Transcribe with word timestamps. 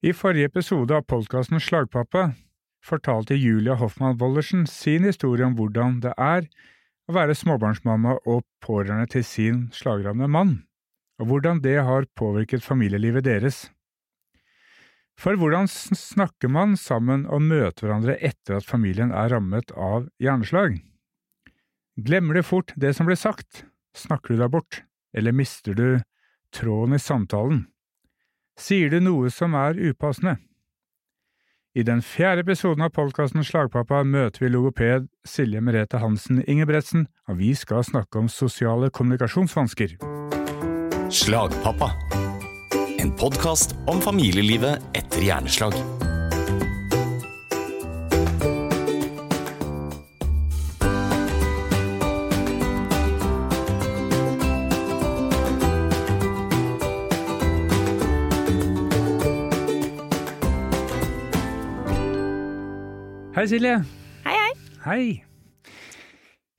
I 0.00 0.14
forrige 0.16 0.48
episode 0.48 0.96
av 0.96 1.02
podkasten 1.04 1.60
Slagpappa 1.60 2.30
fortalte 2.80 3.36
Julia 3.36 3.74
Hoffmann 3.76 4.14
Wollersen 4.16 4.62
sin 4.64 5.04
historie 5.04 5.44
om 5.44 5.52
hvordan 5.58 5.98
det 6.00 6.14
er 6.16 6.46
å 7.04 7.12
være 7.12 7.34
småbarnsmamma 7.36 8.14
og 8.24 8.46
pårørende 8.64 9.10
til 9.12 9.26
sin 9.28 9.58
slagrammede 9.76 10.30
mann, 10.32 10.54
og 11.20 11.28
hvordan 11.28 11.60
det 11.60 11.74
har 11.84 12.08
påvirket 12.16 12.64
familielivet 12.64 13.26
deres. 13.26 13.58
For 15.20 15.36
hvordan 15.36 15.68
snakker 15.68 16.48
man 16.48 16.78
sammen 16.80 17.26
og 17.28 17.44
møter 17.44 17.84
hverandre 17.84 18.16
etter 18.24 18.56
at 18.56 18.64
familien 18.64 19.12
er 19.12 19.28
rammet 19.34 19.74
av 19.76 20.06
hjerneslag? 20.16 20.78
Glemmer 22.00 22.40
du 22.40 22.46
fort 22.46 22.72
det 22.72 22.94
som 22.96 23.10
ble 23.10 23.18
sagt? 23.20 23.66
Snakker 23.92 24.32
du 24.32 24.40
deg 24.46 24.56
bort, 24.56 24.80
eller 25.12 25.36
mister 25.36 25.76
du 25.76 26.00
tråden 26.56 26.96
i 26.96 27.02
samtalen? 27.04 27.66
Sier 28.58 28.90
du 28.90 29.00
noe 29.02 29.30
som 29.30 29.54
er 29.54 29.78
upassende? 29.78 30.38
I 31.70 31.84
den 31.86 32.02
fjerde 32.02 32.42
episoden 32.42 32.82
av 32.82 32.90
podkasten 32.96 33.44
Slagpappa 33.46 34.02
møter 34.02 34.42
vi 34.42 34.50
logoped 34.50 35.06
Silje 35.22 35.62
Merete 35.62 36.00
Hansen 36.02 36.42
Ingebretsen, 36.50 37.06
og 37.30 37.38
vi 37.38 37.52
skal 37.54 37.86
snakke 37.86 38.18
om 38.18 38.26
sosiale 38.26 38.90
kommunikasjonsvansker. 38.90 39.94
Slagpappa. 41.14 41.92
En 42.98 43.14
podkast 43.14 43.78
om 43.86 44.02
familielivet 44.02 44.82
etter 44.98 45.22
hjerneslag. 45.30 45.78
Hei, 63.40 63.46
Silje. 63.48 63.78
Hei, 64.26 64.34
hei. 64.36 64.50
Hei. 64.84 65.04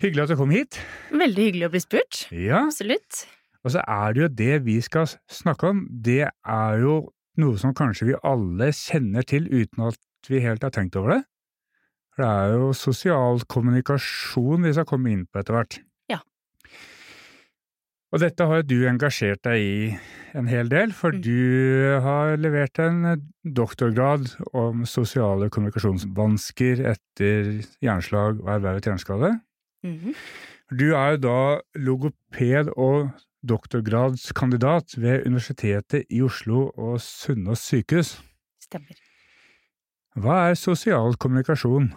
Hyggelig 0.02 0.24
at 0.24 0.32
du 0.32 0.38
kom 0.40 0.50
hit. 0.50 0.80
Veldig 1.14 1.44
hyggelig 1.46 1.68
å 1.68 1.70
bli 1.76 1.82
spurt. 1.84 2.22
Ja, 2.34 2.64
Absolutt. 2.64 3.20
og 3.62 3.76
så 3.76 3.84
er 3.86 4.16
det 4.16 4.24
jo 4.24 4.30
det 4.40 4.56
vi 4.66 4.80
skal 4.82 5.06
snakke 5.30 5.70
om, 5.70 5.84
det 5.94 6.24
er 6.26 6.82
jo 6.82 6.96
noe 7.38 7.62
som 7.62 7.76
kanskje 7.78 8.08
vi 8.08 8.18
alle 8.26 8.72
kjenner 8.74 9.22
til 9.30 9.46
uten 9.52 9.92
at 9.92 10.02
vi 10.26 10.42
helt 10.42 10.66
har 10.66 10.74
tenkt 10.74 10.98
over 10.98 11.20
det. 11.20 11.20
For 12.16 12.26
det 12.26 12.32
er 12.32 12.56
jo 12.56 12.74
sosial 12.74 13.46
kommunikasjon 13.46 14.66
vi 14.66 14.74
skal 14.74 14.90
komme 14.90 15.14
inn 15.14 15.28
på 15.30 15.44
etter 15.44 15.60
hvert. 15.60 15.78
Og 18.12 18.20
dette 18.20 18.44
har 18.44 18.60
jo 18.60 18.68
du 18.68 18.80
engasjert 18.90 19.40
deg 19.48 19.62
i 19.64 20.00
en 20.36 20.48
hel 20.52 20.68
del, 20.72 20.92
for 20.92 21.12
Mm. 21.16 21.22
du 21.24 22.00
har 22.04 22.36
levert 22.38 22.80
en 22.80 23.22
doktorgrad 23.46 24.36
om 24.54 24.86
sosiale 24.86 25.50
kommunikasjonsvansker 25.50 26.84
etter 26.92 27.64
hjerneslag 27.82 28.42
og 28.42 28.48
ervervet 28.50 28.84
hjerneskade. 28.84 29.42
Mhm. 29.84 30.14
Du 30.72 30.94
er 30.96 31.12
jo 31.12 31.18
da 31.18 31.62
logoped 31.76 32.70
og 32.78 33.12
doktorgradskandidat 33.46 34.96
ved 34.98 35.26
Universitetet 35.26 36.06
i 36.10 36.22
Oslo 36.22 36.72
og 36.78 37.00
Sunnaas 37.02 37.60
sykehus. 37.60 38.22
Stemmer. 38.62 38.96
Hva 40.16 40.50
er 40.52 40.56
sosial 40.56 41.16
kommunikasjon? 41.16 41.94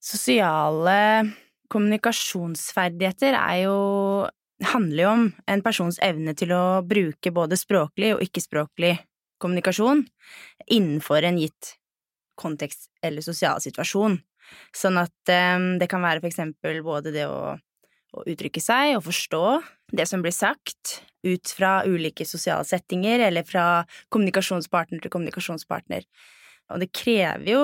Sosiale 0.00 1.34
kommunikasjonsferdigheter 1.70 3.34
er 3.34 3.64
jo 3.64 4.28
handler 4.64 5.02
jo 5.02 5.10
om 5.10 5.26
en 5.46 5.62
persons 5.62 6.00
evne 6.02 6.34
til 6.38 6.52
å 6.54 6.80
bruke 6.86 7.32
både 7.34 7.58
språklig 7.58 8.14
og 8.16 8.24
ikke-språklig 8.24 8.96
kommunikasjon 9.42 10.02
innenfor 10.66 11.26
en 11.26 11.38
gitt 11.38 11.76
kontekst 12.38 12.88
eller 13.02 13.24
sosial 13.24 13.62
situasjon. 13.62 14.18
Sånn 14.74 14.98
at 15.00 15.32
eh, 15.32 15.58
det 15.80 15.88
kan 15.90 16.04
være 16.04 16.22
for 16.22 16.30
eksempel 16.30 16.80
både 16.86 17.12
det 17.14 17.26
å, 17.28 17.54
å 17.54 18.24
uttrykke 18.26 18.62
seg 18.62 18.96
og 18.96 19.04
forstå 19.06 19.44
det 19.98 20.06
som 20.08 20.24
blir 20.24 20.34
sagt, 20.34 21.02
ut 21.26 21.50
fra 21.50 21.82
ulike 21.88 22.26
sosiale 22.28 22.66
settinger 22.66 23.24
eller 23.26 23.46
fra 23.46 23.84
kommunikasjonspartner 24.12 25.02
til 25.02 25.12
kommunikasjonspartner. 25.12 26.04
Og 26.72 26.82
det 26.82 26.92
krever 26.94 27.48
jo 27.50 27.62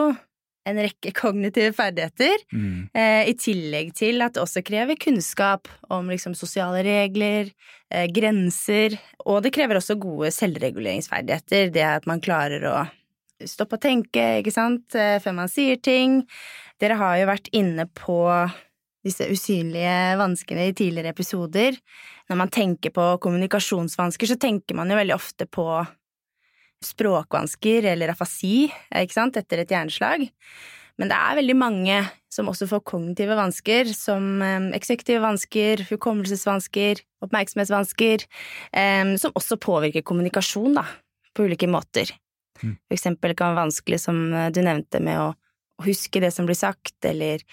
en 0.67 0.79
rekke 0.81 1.13
kognitive 1.13 1.75
ferdigheter, 1.77 2.37
Mm. 2.53 2.89
eh, 2.95 3.29
i 3.29 3.35
tillegg 3.35 3.93
til 3.95 4.23
at 4.23 4.35
det 4.35 4.43
også 4.43 4.63
krever 4.65 4.97
kunnskap 4.97 5.69
om 5.91 6.09
liksom 6.09 6.35
sosiale 6.35 6.83
regler, 6.85 7.51
eh, 7.91 8.07
grenser, 8.09 8.99
og 9.27 9.43
det 9.43 9.53
krever 9.53 9.77
også 9.77 9.99
gode 10.01 10.31
selvreguleringsferdigheter, 10.33 11.73
det 11.73 11.83
at 11.83 12.07
man 12.07 12.21
klarer 12.21 12.65
å 12.65 12.91
stoppe 13.45 13.77
å 13.77 13.81
tenke, 13.83 14.41
ikke 14.43 14.53
sant, 14.53 14.95
eh, 14.95 15.19
før 15.19 15.35
man 15.35 15.49
sier 15.49 15.77
ting. 15.83 16.27
Dere 16.81 16.97
har 16.97 17.19
jo 17.19 17.27
vært 17.27 17.49
inne 17.53 17.87
på 17.95 18.51
disse 19.05 19.27
usynlige 19.29 20.17
vanskene 20.17 20.69
i 20.71 20.73
tidligere 20.73 21.13
episoder. 21.13 21.77
Når 22.31 22.37
man 22.41 22.49
tenker 22.49 22.91
på 22.91 23.19
kommunikasjonsvansker, 23.21 24.27
så 24.27 24.39
tenker 24.41 24.75
man 24.75 24.89
jo 24.89 24.97
veldig 24.97 25.15
ofte 25.15 25.45
på 25.47 25.67
språkvansker 26.87 27.91
eller 27.95 28.13
afasi, 28.15 28.69
ikke 28.95 29.17
sant, 29.17 29.39
etter 29.41 29.63
et 29.63 29.73
hjerneslag. 29.73 30.27
Men 31.01 31.11
det 31.11 31.17
er 31.19 31.39
veldig 31.41 31.57
mange 31.59 31.97
som 32.31 32.51
også 32.51 32.69
får 32.71 32.83
kognitive 32.87 33.37
vansker, 33.39 33.91
som 33.95 34.43
eksektive 34.43 34.79
eksekutive 34.79 35.23
vansker, 35.25 35.85
hukommelsesvansker, 35.91 37.01
oppmerksomhetsvansker, 37.25 38.27
eh, 38.75 39.15
som 39.21 39.35
også 39.35 39.59
påvirker 39.63 40.07
kommunikasjon, 40.07 40.79
da, 40.79 40.87
på 41.35 41.49
ulike 41.49 41.71
måter. 41.71 42.11
Mm. 42.63 42.77
For 42.87 42.97
eksempel 42.97 43.35
kan 43.35 43.51
det 43.51 43.57
være 43.57 43.67
vanskelig, 43.67 44.01
som 44.03 44.21
eh, 44.33 44.51
du 44.55 44.63
nevnte, 44.63 45.03
med 45.03 45.19
å 45.21 45.33
å 45.85 45.89
huske 45.91 46.23
det 46.25 46.33
som 46.35 46.49
blir 46.49 46.59
sagt, 46.59 46.97
eller 47.07 47.45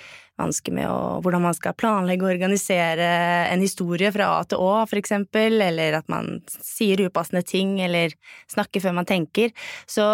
vansker 0.42 0.74
med 0.74 0.90
å, 0.90 1.20
hvordan 1.22 1.44
man 1.44 1.58
skal 1.58 1.76
planlegge 1.78 2.26
og 2.26 2.34
organisere 2.34 3.08
en 3.52 3.64
historie 3.64 4.12
fra 4.16 4.32
A 4.40 4.44
til 4.50 4.62
Å, 4.64 4.86
for 4.90 5.00
eksempel, 5.02 5.60
eller 5.62 6.00
at 6.00 6.08
man 6.12 6.40
sier 6.50 7.04
upassende 7.06 7.44
ting, 7.48 7.78
eller 7.84 8.16
snakker 8.52 8.84
før 8.84 8.98
man 9.02 9.10
tenker. 9.10 9.54
Så 9.90 10.06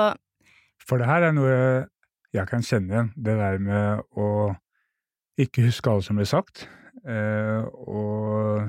For 0.88 1.00
det 1.00 1.10
her 1.10 1.30
er 1.30 1.36
noe 1.36 1.54
jeg 2.36 2.48
kan 2.50 2.66
kjenne 2.66 2.94
igjen, 2.94 3.14
det 3.16 3.38
der 3.40 3.62
med 3.64 4.04
å 4.20 4.32
ikke 5.40 5.68
huske 5.68 5.92
alt 5.92 6.06
som 6.08 6.18
blir 6.20 6.28
sagt, 6.28 6.66
eh, 7.08 7.64
og 7.88 8.68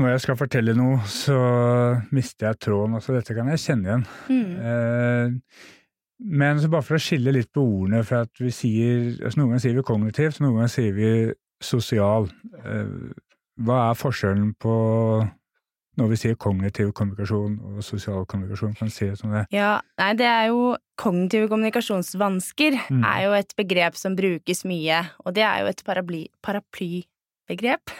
når 0.00 0.10
jeg 0.10 0.22
skal 0.24 0.38
fortelle 0.38 0.74
noe, 0.74 0.98
så 1.06 1.36
mister 2.14 2.48
jeg 2.48 2.60
tråden. 2.66 2.96
Altså, 2.98 3.14
dette 3.14 3.36
kan 3.36 3.50
jeg 3.52 3.62
kjenne 3.62 3.86
igjen. 3.86 4.06
mm, 4.26 4.54
Eh, 4.64 5.74
Men 6.20 6.60
så 6.62 6.68
bare 6.70 6.82
for 6.86 6.96
å 6.96 7.02
skille 7.02 7.32
litt 7.34 7.50
på 7.52 7.60
ordene, 7.64 8.04
for 8.06 8.22
at 8.24 8.30
vi 8.40 8.50
sier 8.54 9.16
altså 9.24 9.40
Noen 9.40 9.50
ganger 9.54 9.64
sier 9.64 9.74
vi 9.74 9.82
kognitivt, 9.82 10.40
noen 10.40 10.54
ganger 10.60 10.70
sier 10.72 10.92
vi 10.94 11.08
sosial. 11.62 12.28
Eh, 12.64 13.12
Hva 13.64 13.90
er 13.90 13.94
forskjellen 13.98 14.54
på 14.58 14.74
når 15.96 16.08
vi 16.10 16.16
sier 16.18 16.34
kognitiv 16.34 16.90
kommunikasjon 16.92 17.58
og 17.62 17.82
sosial 17.86 18.24
kommunikasjon? 18.26 18.74
Kan 18.78 18.90
si 18.90 19.06
det 19.06 19.18
som 19.20 19.30
det? 19.30 19.44
Ja, 19.54 19.76
nei, 19.98 20.12
det 20.18 20.26
er 20.26 20.48
jo 20.50 20.76
Kognitive 20.98 21.48
kommunikasjonsvansker 21.50 22.78
Mm. 22.90 23.02
er 23.04 23.22
jo 23.24 23.32
et 23.34 23.52
begrep 23.58 23.96
som 23.96 24.14
brukes 24.14 24.64
mye, 24.64 25.00
og 25.26 25.34
det 25.34 25.42
er 25.42 25.60
jo 25.62 25.66
et 25.66 25.82
paraplybegrep 25.84 27.90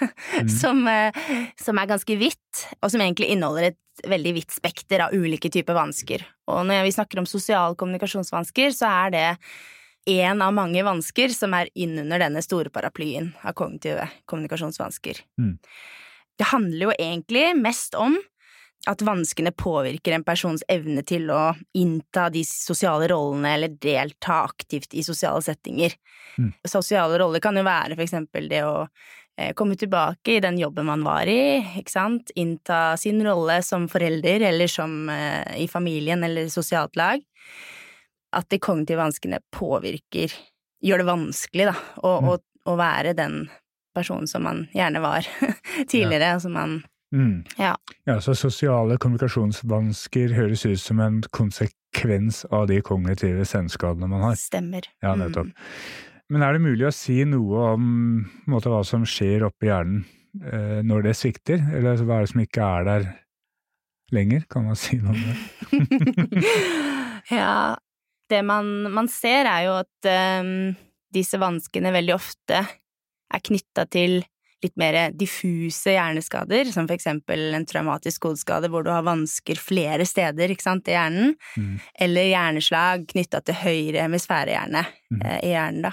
Mm. 0.40 0.48
som, 0.60 0.86
eh, 0.88 1.12
som 1.60 1.76
er 1.78 1.86
ganske 1.86 2.18
vidt, 2.18 2.66
og 2.82 2.90
som 2.90 3.00
egentlig 3.00 3.28
inneholder 3.30 3.64
et 3.72 3.76
veldig 4.02 4.32
vidt 4.38 4.54
spekter 4.54 5.06
av 5.06 5.14
ulike 5.14 5.50
typer 5.52 5.76
vansker. 5.76 6.24
Og 6.50 6.64
når 6.68 6.84
vi 6.86 6.94
snakker 6.96 7.20
om 7.20 7.28
sosiale 7.28 7.76
kommunikasjonsvansker, 7.78 8.74
så 8.74 8.90
er 9.04 9.14
det 9.14 9.26
én 10.10 10.42
av 10.44 10.52
mange 10.56 10.82
vansker 10.84 11.32
som 11.32 11.54
er 11.56 11.70
innunder 11.74 12.20
denne 12.20 12.42
store 12.44 12.72
paraplyen 12.72 13.32
av 13.42 13.56
kognitive 13.56 14.08
kommunikasjonsvansker. 14.28 15.22
Mm. 15.40 15.56
Det 16.38 16.50
handler 16.50 16.88
jo 16.88 16.94
egentlig 16.98 17.46
mest 17.56 17.94
om 17.96 18.18
at 18.90 19.00
vanskene 19.00 19.52
påvirker 19.56 20.12
en 20.12 20.24
persons 20.26 20.64
evne 20.68 21.00
til 21.08 21.30
å 21.32 21.54
innta 21.78 22.26
de 22.32 22.42
sosiale 22.44 23.08
rollene 23.08 23.54
eller 23.56 23.76
delta 23.80 24.42
aktivt 24.44 24.92
i 24.92 25.04
sosiale 25.06 25.40
settinger. 25.44 25.94
Mm. 26.36 26.50
Sosiale 26.68 27.18
roller 27.20 27.40
kan 27.40 27.56
jo 27.56 27.64
være 27.64 27.96
for 27.96 28.04
eksempel 28.04 28.50
det 28.50 28.60
å 28.66 28.84
komme 29.58 29.74
tilbake 29.76 30.36
i 30.36 30.40
den 30.40 30.58
jobben 30.60 30.86
man 30.86 31.02
var 31.04 31.26
i, 31.26 31.58
ikke 31.80 31.90
sant, 31.90 32.30
innta 32.38 32.96
sin 33.00 33.18
rolle 33.26 33.60
som 33.66 33.88
forelder 33.90 34.44
eller 34.50 34.70
som 34.70 35.08
eh, 35.10 35.56
i 35.64 35.68
familien 35.68 36.22
eller 36.24 36.48
sosialt 36.52 36.96
lag. 36.96 37.20
At 38.34 38.48
de 38.50 38.58
kognitive 38.62 38.98
vanskene 39.02 39.38
påvirker, 39.54 40.32
gjør 40.84 41.02
det 41.02 41.06
vanskelig, 41.10 41.66
da, 41.70 41.74
å, 42.02 42.14
Mm. 42.20 42.28
å, 42.30 42.38
å 42.72 42.76
være 42.78 43.14
den 43.14 43.48
personen 43.94 44.26
som 44.26 44.42
man 44.42 44.64
gjerne 44.74 45.00
var 45.02 45.26
tidligere, 45.90 46.34
ja. 46.34 46.40
som 46.40 46.52
man 46.52 46.82
Mm. 47.14 47.44
Ja. 47.60 47.76
ja, 48.08 48.16
så 48.18 48.32
sosiale 48.34 48.96
kommunikasjonsvansker 48.98 50.32
høres 50.34 50.64
ut 50.66 50.80
som 50.82 50.98
en 50.98 51.20
konsekvens 51.30 52.40
av 52.50 52.66
de 52.66 52.80
kognitive 52.82 53.44
senskadene 53.46 54.08
man 54.10 54.24
har. 54.24 54.34
stemmer. 54.34 54.82
Ja, 55.00 55.12
Mm. 55.14 55.52
Men 56.32 56.44
er 56.44 56.56
det 56.56 56.64
mulig 56.64 56.86
å 56.88 56.94
si 56.94 57.18
noe 57.28 57.70
om 57.74 57.88
måte, 58.50 58.70
hva 58.72 58.80
som 58.86 59.04
skjer 59.08 59.44
oppi 59.48 59.68
hjernen 59.68 60.04
eh, 60.40 60.80
når 60.86 61.08
det 61.08 61.16
svikter, 61.18 61.60
eller 61.74 62.00
hva 62.00 62.18
er 62.18 62.24
det 62.24 62.32
som 62.32 62.44
ikke 62.44 62.68
er 62.78 62.88
der 62.88 63.08
lenger? 64.14 64.46
Kan 64.50 64.70
man 64.70 64.78
si 64.84 65.00
noe 65.02 65.12
om 65.12 65.20
det? 65.28 66.44
ja, 67.38 67.74
det 68.32 68.44
man, 68.46 68.70
man, 68.94 69.10
ser 69.12 69.50
er 69.50 69.66
jo 69.68 69.74
at 69.82 70.12
um, 70.40 70.54
disse 71.14 71.40
vanskene 71.40 71.92
veldig 71.94 72.16
ofte 72.16 72.62
er 72.64 73.44
knytta 73.44 73.84
til 73.92 74.22
litt 74.64 74.78
mer 74.80 74.96
diffuse 75.12 75.92
hjerneskader, 75.92 76.70
som 76.72 76.86
for 76.88 76.96
eksempel 76.96 77.52
en 77.52 77.66
traumatisk 77.68 78.30
hodeskade 78.30 78.70
hvor 78.72 78.86
du 78.86 78.88
har 78.94 79.04
vansker 79.04 79.60
flere 79.60 80.06
steder 80.08 80.54
sant, 80.62 80.88
i 80.88 80.94
hjernen, 80.96 81.34
mm. 81.58 81.74
eller 82.06 82.30
hjerneslag 82.30 83.04
knytta 83.10 83.42
til 83.44 83.58
høyre 83.60 84.06
hemisfærehjerne 84.06 84.86
mm. 84.86 85.20
eh, 85.20 85.38
i 85.50 85.52
hjernen, 85.52 85.90
da. 85.90 85.92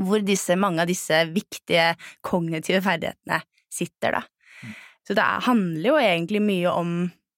Hvor 0.00 0.24
disse, 0.24 0.56
mange 0.56 0.84
av 0.84 0.90
disse 0.90 1.22
viktige 1.30 1.92
kognitive 2.24 2.82
ferdighetene 2.84 3.42
sitter, 3.70 4.18
da. 4.18 4.22
Mm. 4.64 4.76
Så 5.06 5.16
det 5.18 5.30
handler 5.46 5.88
jo 5.90 5.96
egentlig 6.00 6.42
mye 6.44 6.72
om 6.72 6.92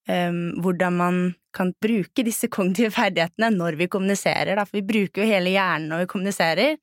um, 0.08 0.42
hvordan 0.62 0.98
man 0.98 1.22
kan 1.52 1.72
bruke 1.82 2.24
disse 2.24 2.48
kognitive 2.52 2.92
ferdighetene 2.94 3.52
når 3.54 3.76
vi 3.80 3.90
kommuniserer, 3.92 4.54
da, 4.56 4.64
for 4.68 4.80
vi 4.80 4.86
bruker 4.88 5.22
jo 5.22 5.28
hele 5.28 5.52
hjernen 5.52 5.90
når 5.92 6.04
vi 6.04 6.10
kommuniserer, 6.14 6.78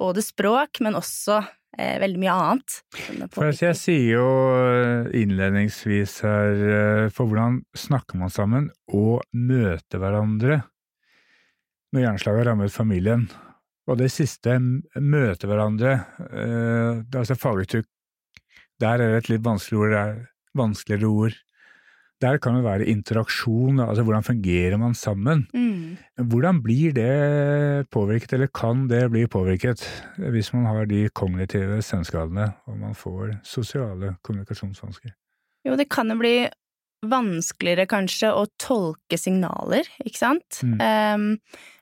både 0.00 0.24
språk, 0.24 0.82
men 0.84 0.98
også 0.98 1.38
eh, 1.78 1.96
veldig 2.02 2.20
mye 2.20 2.36
annet. 2.36 2.80
For 3.32 3.50
jeg 3.50 3.78
sier 3.80 4.18
jo 4.18 4.26
eh, 4.60 5.08
innledningsvis 5.22 6.18
her 6.26 6.64
eh, 6.78 7.06
for 7.14 7.30
hvordan 7.30 7.62
snakker 7.76 8.20
man 8.20 8.34
sammen 8.34 8.68
og 8.92 9.24
møter 9.32 10.02
hverandre 10.02 10.62
når 11.90 12.04
hjerneslaget 12.04 12.44
har 12.44 12.52
rammet 12.52 12.74
familien. 12.74 13.24
Og 13.90 13.98
det 13.98 14.10
siste, 14.14 14.54
møte 15.02 15.48
hverandre, 15.50 15.94
eh, 16.30 17.00
det 17.02 17.16
er 17.16 17.22
altså 17.24 17.38
faguttrykk, 17.38 17.88
der 18.80 19.02
er 19.02 19.12
det 19.12 19.22
et 19.24 19.30
litt 19.34 19.44
vanskelig 19.44 19.80
ord, 19.82 19.94
er 19.98 20.20
vanskeligere 20.56 21.10
ord. 21.10 21.38
Der 22.20 22.36
kan 22.36 22.58
det 22.58 22.66
være 22.66 22.88
interaksjon, 22.92 23.80
altså 23.80 24.04
hvordan 24.04 24.24
fungerer 24.24 24.76
man 24.78 24.94
sammen. 24.94 25.46
Mm. 25.56 25.96
Hvordan 26.30 26.60
blir 26.62 26.92
det 26.92 27.88
påvirket, 27.90 28.34
eller 28.36 28.52
kan 28.52 28.86
det 28.88 29.06
bli 29.10 29.24
påvirket, 29.26 29.82
hvis 30.20 30.52
man 30.52 30.68
har 30.68 30.84
de 30.86 31.08
kognitive 31.08 31.80
senskadene 31.82 32.52
og 32.68 32.76
man 32.78 32.94
får 32.94 33.38
sosiale 33.42 34.14
kommunikasjonsvansker? 34.22 35.16
Jo, 35.64 35.76
det 35.76 35.88
kan 35.92 36.12
jo 36.12 36.18
bli 36.20 36.34
vanskeligere 37.06 37.88
kanskje 37.90 38.32
å 38.36 38.44
tolke 38.60 39.18
signaler, 39.18 39.88
ikke 40.04 40.20
sant? 40.20 40.60
Mm. 40.62 40.76
Um, 40.80 41.30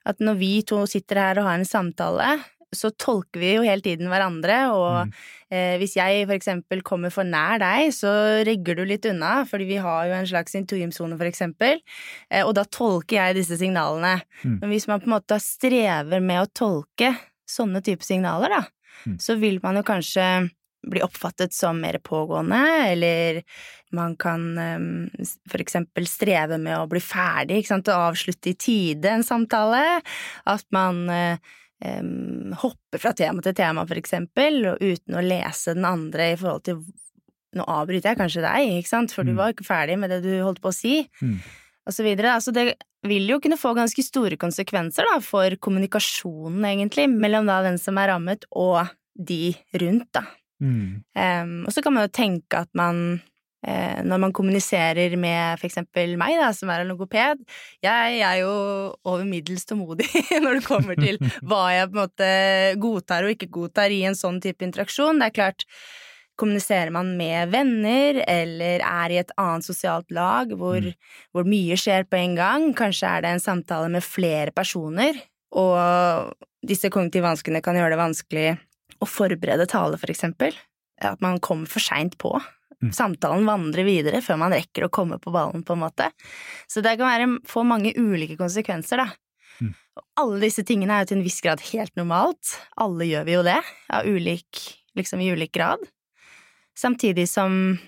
at 0.09 0.23
når 0.23 0.39
vi 0.41 0.53
to 0.67 0.85
sitter 0.89 1.21
her 1.21 1.41
og 1.41 1.49
har 1.49 1.59
en 1.59 1.69
samtale, 1.69 2.37
så 2.75 2.91
tolker 3.01 3.41
vi 3.41 3.53
jo 3.57 3.65
hele 3.65 3.85
tiden 3.85 4.11
hverandre, 4.13 4.57
og 4.75 5.09
mm. 5.09 5.13
eh, 5.55 5.75
hvis 5.81 5.97
jeg 5.97 6.27
for 6.27 6.37
eksempel 6.37 6.83
kommer 6.87 7.13
for 7.13 7.29
nær 7.29 7.61
deg, 7.63 7.89
så 7.97 8.11
rygger 8.47 8.79
du 8.79 8.85
litt 8.89 9.09
unna, 9.09 9.41
fordi 9.49 9.69
vi 9.71 9.81
har 9.83 10.09
jo 10.09 10.17
en 10.19 10.29
slags 10.29 10.57
intuimsone, 10.59 11.17
for 11.17 11.29
eksempel, 11.29 11.81
eh, 12.29 12.45
og 12.45 12.55
da 12.59 12.67
tolker 12.69 13.21
jeg 13.21 13.39
disse 13.41 13.59
signalene. 13.61 14.19
Mm. 14.43 14.59
Men 14.61 14.75
hvis 14.75 14.89
man 14.91 15.01
på 15.01 15.09
en 15.09 15.17
måte 15.17 15.41
strever 15.43 16.25
med 16.25 16.45
å 16.45 16.53
tolke 16.53 17.15
sånne 17.49 17.83
type 17.85 18.05
signaler, 18.05 18.59
da, 18.59 18.63
mm. 19.09 19.19
så 19.25 19.39
vil 19.41 19.63
man 19.65 19.81
jo 19.81 19.87
kanskje 19.89 20.29
bli 20.91 21.03
oppfattet 21.05 21.55
som 21.55 21.81
mer 21.81 22.01
pågående, 22.05 22.61
eller 22.89 23.43
man 23.97 24.17
kan 24.21 24.51
um, 24.59 25.09
for 25.49 25.63
eksempel 25.63 26.09
streve 26.09 26.59
med 26.61 26.77
å 26.79 26.89
bli 26.91 27.01
ferdig, 27.03 27.63
ikke 27.63 27.73
sant, 27.75 27.91
og 27.93 28.11
avslutte 28.13 28.53
i 28.53 28.59
tide 28.59 29.15
en 29.17 29.27
samtale. 29.27 29.83
At 30.49 30.67
man 30.75 31.05
um, 31.09 32.55
hopper 32.63 33.03
fra 33.03 33.15
tema 33.17 33.45
til 33.45 33.57
tema, 33.57 33.87
for 33.89 34.01
eksempel, 34.01 34.61
og 34.75 34.83
uten 34.83 35.19
å 35.19 35.25
lese 35.25 35.77
den 35.79 35.89
andre 35.89 36.33
i 36.35 36.41
forhold 36.41 36.67
til 36.71 36.83
Nå 37.57 37.65
avbryter 37.65 38.13
jeg 38.13 38.19
kanskje 38.19 38.43
deg, 38.45 38.75
ikke 38.77 38.91
sant, 38.91 39.13
for 39.17 39.25
mm. 39.25 39.31
du 39.31 39.39
var 39.39 39.55
ikke 39.55 39.65
ferdig 39.65 39.95
med 39.97 40.11
det 40.13 40.19
du 40.21 40.35
holdt 40.45 40.61
på 40.61 40.69
å 40.69 40.77
si, 40.77 40.99
mm. 41.25 41.39
og 41.89 41.95
så 41.97 42.05
videre. 42.05 42.35
Altså, 42.37 42.53
det 42.53 42.75
vil 43.09 43.25
jo 43.31 43.39
kunne 43.41 43.57
få 43.57 43.73
ganske 43.77 44.05
store 44.05 44.37
konsekvenser, 44.41 45.09
da, 45.09 45.17
for 45.25 45.57
kommunikasjonen, 45.65 46.61
egentlig, 46.69 47.07
mellom 47.09 47.49
da 47.49 47.63
den 47.65 47.81
som 47.81 47.99
er 48.01 48.13
rammet, 48.13 48.45
og 48.53 48.91
de 49.17 49.55
rundt, 49.81 50.11
da. 50.13 50.27
Mm. 50.63 51.03
Um, 51.15 51.59
og 51.67 51.75
så 51.75 51.83
kan 51.85 51.95
man 51.95 52.09
jo 52.09 52.15
tenke 52.19 52.59
at 52.59 52.71
man 52.79 53.21
Eh, 53.67 54.05
når 54.07 54.21
man 54.23 54.33
kommuniserer 54.33 55.17
med 55.19 55.65
eksempel 55.67 56.13
meg, 56.21 56.37
da, 56.39 56.53
som 56.55 56.71
er 56.71 56.85
en 56.85 56.93
logoped 56.93 57.41
Jeg 57.83 58.21
er 58.23 58.37
jo 58.39 58.53
over 59.03 59.25
middels 59.27 59.67
tålmodig 59.67 60.07
når 60.45 60.61
det 60.61 60.69
kommer 60.69 60.95
til 60.95 61.19
hva 61.49 61.65
jeg 61.75 61.89
på 61.89 61.97
en 61.97 62.05
måte 62.05 62.29
godtar 62.79 63.27
og 63.27 63.35
ikke 63.35 63.51
godtar 63.57 63.91
i 63.91 64.05
en 64.07 64.15
sånn 64.15 64.39
type 64.45 64.63
interaksjon. 64.63 65.19
Det 65.19 65.27
er 65.27 65.35
klart, 65.41 65.67
kommuniserer 66.39 66.95
man 66.95 67.11
med 67.19 67.51
venner 67.51 68.23
eller 68.29 68.85
er 68.87 69.17
i 69.17 69.19
et 69.25 69.35
annet 69.35 69.67
sosialt 69.67 70.15
lag 70.15 70.55
hvor, 70.55 70.79
mm. 70.79 70.95
hvor 71.35 71.51
mye 71.51 71.81
skjer 71.83 72.07
på 72.07 72.21
en 72.21 72.39
gang, 72.39 72.71
kanskje 72.79 73.11
er 73.11 73.27
det 73.27 73.35
en 73.35 73.43
samtale 73.43 73.91
med 73.91 74.07
flere 74.07 74.55
personer, 74.55 75.19
og 75.59 76.31
disse 76.63 76.93
kognitive 76.95 77.27
vanskene 77.27 77.63
kan 77.65 77.75
gjøre 77.75 77.97
det 77.97 78.03
vanskelig 78.05 78.49
å 78.99 79.09
forberede 79.09 79.69
tale, 79.71 79.99
for 80.01 80.13
eksempel. 80.13 80.57
At 81.05 81.21
man 81.23 81.39
kommer 81.45 81.71
for 81.71 81.83
seint 81.83 82.17
på. 82.19 82.35
Mm. 82.83 82.93
Samtalen 82.95 83.47
vandrer 83.47 83.87
videre 83.87 84.23
før 84.23 84.39
man 84.43 84.55
rekker 84.55 84.87
å 84.87 84.93
komme 84.93 85.19
på 85.23 85.33
ballen, 85.35 85.65
på 85.67 85.75
en 85.75 85.83
måte. 85.83 86.11
Så 86.71 86.83
det 86.85 86.97
kan 86.99 87.11
være, 87.11 87.31
få 87.49 87.65
mange 87.67 87.95
ulike 87.99 88.39
konsekvenser, 88.41 89.05
da. 89.05 89.09
Mm. 89.59 89.73
alle 90.23 90.37
disse 90.45 90.63
tingene 90.63 90.95
er 90.95 91.03
jo 91.03 91.09
til 91.11 91.17
en 91.19 91.25
viss 91.27 91.41
grad 91.43 91.63
helt 91.73 91.95
normalt. 91.99 92.53
Alle 92.79 93.09
gjør 93.09 93.25
vi 93.27 93.35
jo 93.35 93.45
det, 93.47 93.59
av 93.91 94.07
ulik, 94.07 94.61
liksom 94.99 95.23
i 95.25 95.33
ulik 95.35 95.51
grad. 95.57 95.83
Samtidig 96.79 97.27
som 97.27 97.79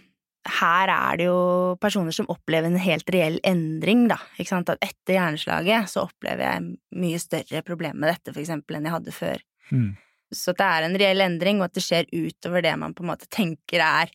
her 0.49 0.91
er 0.91 1.19
det 1.21 1.27
jo 1.29 1.41
personer 1.83 2.15
som 2.17 2.29
opplever 2.33 2.71
en 2.71 2.81
helt 2.81 3.11
reell 3.13 3.39
endring, 3.47 4.07
da. 4.11 4.19
Ikke 4.39 4.55
sant? 4.55 4.73
At 4.73 4.83
etter 4.83 5.19
hjerneslaget 5.19 5.91
så 5.93 6.07
opplever 6.09 6.47
jeg 6.47 6.71
mye 7.03 7.21
større 7.23 7.63
problemer 7.67 8.01
med 8.01 8.15
dette, 8.15 8.33
for 8.33 8.43
eksempel, 8.43 8.79
enn 8.79 8.89
jeg 8.89 8.97
hadde 8.97 9.15
før. 9.15 9.45
Mm. 9.71 9.91
Så 10.35 10.53
at 10.55 10.61
det 10.61 10.69
er 10.69 10.87
en 10.87 10.99
reell 11.03 11.25
endring, 11.25 11.61
og 11.61 11.69
at 11.69 11.79
det 11.79 11.85
skjer 11.85 12.11
utover 12.13 12.65
det 12.65 12.77
man 12.79 12.95
på 12.95 13.05
en 13.05 13.11
måte 13.13 13.29
tenker 13.33 13.83
er 13.83 14.13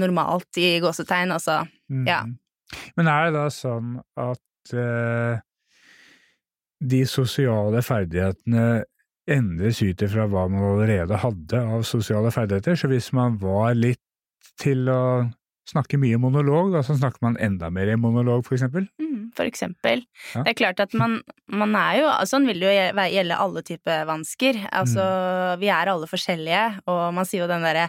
normalt 0.00 0.58
i 0.58 0.78
gåsetegn, 0.82 1.34
altså. 1.34 1.60
Mm. 1.92 2.06
Ja. 2.08 2.22
Men 2.98 3.10
er 3.10 3.28
det 3.28 3.36
da 3.36 3.44
sånn 3.54 3.98
at 4.18 4.74
eh, 4.74 5.42
de 6.82 7.04
sosiale 7.06 7.82
ferdighetene 7.84 8.66
endres 9.30 9.80
ut 9.84 10.02
ifra 10.04 10.26
hva 10.28 10.48
man 10.52 10.66
allerede 10.74 11.20
hadde 11.22 11.60
av 11.62 11.86
sosiale 11.88 12.32
ferdigheter? 12.34 12.76
Så 12.76 12.90
hvis 12.90 13.12
man 13.16 13.38
var 13.40 13.76
litt 13.78 14.02
til 14.60 14.88
å 14.90 15.04
snakke 15.68 15.98
mye 16.00 16.18
monolog, 16.20 16.72
da 16.74 16.82
så 16.84 16.96
snakker 16.98 17.22
man 17.24 17.38
enda 17.42 17.70
mer 17.72 17.88
i 17.92 17.96
monolog, 18.00 18.44
for 18.46 18.56
eksempel? 18.56 18.86
Mm, 19.00 19.30
for 19.36 19.48
eksempel. 19.48 20.04
Ja. 20.34 20.42
Det 20.44 20.52
er 20.52 20.58
klart 20.58 20.82
at 20.84 20.92
man, 20.98 21.18
man 21.48 21.72
er 21.78 22.02
jo 22.02 22.10
Sånn 22.28 22.48
vil 22.48 22.60
det 22.62 22.68
jo 22.68 23.06
gjelde 23.14 23.40
alle 23.46 23.64
typer 23.66 24.04
vansker. 24.08 24.60
Altså, 24.70 25.00
mm. 25.00 25.64
vi 25.64 25.72
er 25.72 25.90
alle 25.94 26.10
forskjellige, 26.10 26.62
og 26.90 27.02
man 27.16 27.28
sier 27.28 27.44
jo 27.44 27.50
den 27.50 27.64
derre 27.64 27.88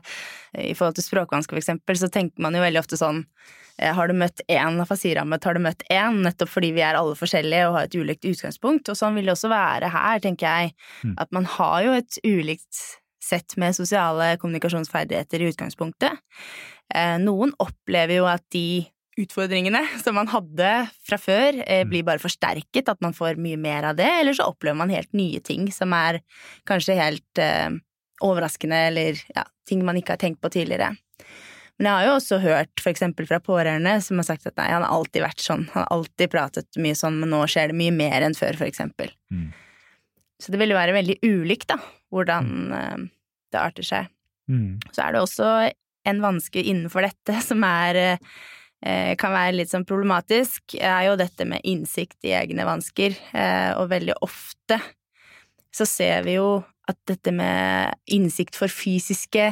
I 0.55 0.74
forhold 0.77 0.98
til 1.00 1.08
språkvansker, 1.08 1.55
for 1.55 1.63
eksempel, 1.63 2.00
så 2.00 2.12
tenker 2.12 2.44
man 2.44 2.55
jo 2.55 2.63
veldig 2.63 2.82
ofte 2.82 3.00
sånn 3.00 3.24
eh, 3.77 3.91
har 3.96 4.12
du 4.12 4.15
møtt 4.17 4.44
én 4.51 4.82
afasirammet, 4.84 5.44
har 5.44 5.58
du 5.58 5.63
møtt 5.67 5.84
én, 5.91 6.22
nettopp 6.25 6.51
fordi 6.55 6.74
vi 6.77 6.86
er 6.86 7.00
alle 7.00 7.17
forskjellige 7.20 7.70
og 7.70 7.79
har 7.79 7.89
et 7.89 7.98
ulikt 8.00 8.27
utgangspunkt. 8.32 8.91
Og 8.91 9.00
sånn 9.00 9.20
vil 9.20 9.27
det 9.27 9.36
også 9.36 9.51
være 9.51 9.91
her, 9.91 10.22
tenker 10.24 10.48
jeg. 10.48 10.77
Mm. 11.03 11.17
At 11.20 11.36
man 11.36 11.50
har 11.58 11.82
jo 11.88 11.98
et 12.00 12.22
ulikt 12.24 12.86
sett 13.25 13.58
med 13.58 13.75
sosiale 13.75 14.36
kommunikasjonsferdigheter 14.41 15.41
i 15.41 15.51
utgangspunktet. 15.51 16.22
Eh, 16.94 17.15
noen 17.22 17.54
opplever 17.62 18.20
jo 18.20 18.27
at 18.30 18.44
de 18.54 18.86
utfordringene 19.20 19.82
som 20.04 20.18
man 20.20 20.30
hadde 20.32 20.70
fra 21.08 21.20
før, 21.22 21.62
eh, 21.63 21.84
mm. 21.86 21.92
blir 21.92 22.06
bare 22.08 22.22
forsterket, 22.22 22.92
at 22.92 23.01
man 23.06 23.15
får 23.15 23.39
mye 23.42 23.60
mer 23.62 23.89
av 23.92 23.98
det, 24.00 24.12
eller 24.22 24.38
så 24.38 24.50
opplever 24.51 24.80
man 24.84 24.94
helt 24.94 25.12
nye 25.18 25.42
ting 25.44 25.70
som 25.74 25.96
er 25.98 26.22
kanskje 26.70 27.00
helt 27.00 27.42
eh, 27.42 27.74
overraskende, 28.25 28.86
eller 28.92 29.20
ja, 29.36 29.48
ting 29.68 29.84
man 29.88 30.00
ikke 30.00 30.15
har 30.15 30.22
tenkt 30.22 30.44
på 30.44 30.54
tidligere. 30.54 30.94
Men 31.75 31.89
jeg 31.89 31.96
har 31.98 32.06
jo 32.08 32.15
også 32.15 32.38
hørt 32.39 32.84
eksempel 32.88 33.27
fra 33.27 33.42
pårørende 33.44 33.98
som 34.04 34.22
har 34.22 34.27
sagt 34.30 34.46
at 34.48 34.56
nei, 34.56 34.70
han 34.72 34.86
har 34.86 34.94
alltid 34.96 35.25
vært 35.25 35.44
sånn, 35.44 35.65
han 35.74 35.84
har 35.84 35.89
alltid 35.92 36.32
pratet 36.32 36.80
mye 36.80 36.96
sånn, 36.96 37.18
men 37.20 37.34
nå 37.34 37.42
skjer 37.51 37.74
det 37.74 37.80
mye 37.82 37.92
mer 37.92 38.24
enn 38.24 38.38
før, 38.38 38.62
eksempel. 38.63 39.12
Mm. 39.27 39.50
Så 40.39 40.54
det 40.54 40.62
vil 40.62 40.72
jo 40.72 40.77
være 40.77 40.96
veldig 40.96 41.18
ulikt, 41.25 41.68
da, 41.74 41.75
hvordan 42.15 42.48
det 43.51 43.60
arter 43.60 43.88
seg. 43.88 44.08
Mm. 44.51 44.80
Så 44.94 45.04
er 45.04 45.15
det 45.15 45.24
også 45.24 45.50
en 46.06 46.22
vanske 46.24 46.62
innenfor 46.62 47.08
dette 47.08 47.40
som 47.50 47.64
er 47.68 48.02
eh, 48.06 49.14
kan 49.20 49.34
være 49.34 49.58
litt 49.60 49.74
sånn 49.74 49.88
problematisk, 49.88 50.78
er 50.80 51.10
jo 51.10 51.18
dette 51.20 51.48
med 51.50 51.66
innsikt 51.68 52.20
i 52.28 52.36
egne 52.38 52.68
vansker, 52.68 53.18
eh, 53.34 53.72
og 53.80 53.92
veldig 53.94 54.20
ofte 54.26 54.80
så 55.76 55.88
ser 55.90 56.24
vi 56.24 56.38
jo 56.38 56.62
at 56.88 56.98
dette 57.10 57.34
med 57.36 57.96
innsikt 58.14 58.56
for 58.56 58.72
fysiske 58.72 59.50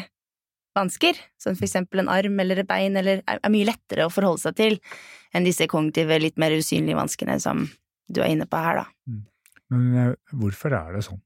vansker, 0.78 1.18
som 1.42 1.58
for 1.58 1.68
eksempel 1.68 2.02
en 2.02 2.12
arm 2.12 2.40
eller 2.42 2.62
et 2.62 2.70
bein, 2.70 2.96
eller 2.98 3.22
er 3.28 3.52
mye 3.54 3.68
lettere 3.68 4.08
å 4.08 4.14
forholde 4.14 4.46
seg 4.46 4.58
til 4.58 4.80
enn 5.34 5.46
disse 5.46 5.68
kognitive, 5.70 6.20
litt 6.22 6.40
mer 6.42 6.54
usynlige 6.56 6.98
vanskene 6.98 7.40
som 7.42 7.66
du 8.14 8.22
er 8.22 8.34
inne 8.34 8.48
på 8.50 8.62
her, 8.62 8.84
da. 8.84 8.88
Mm. 9.10 9.22
Men 9.74 10.00
eh, 10.00 10.16
hvorfor 10.38 10.76
er 10.78 10.96
det 10.98 11.06
sånn? 11.08 11.22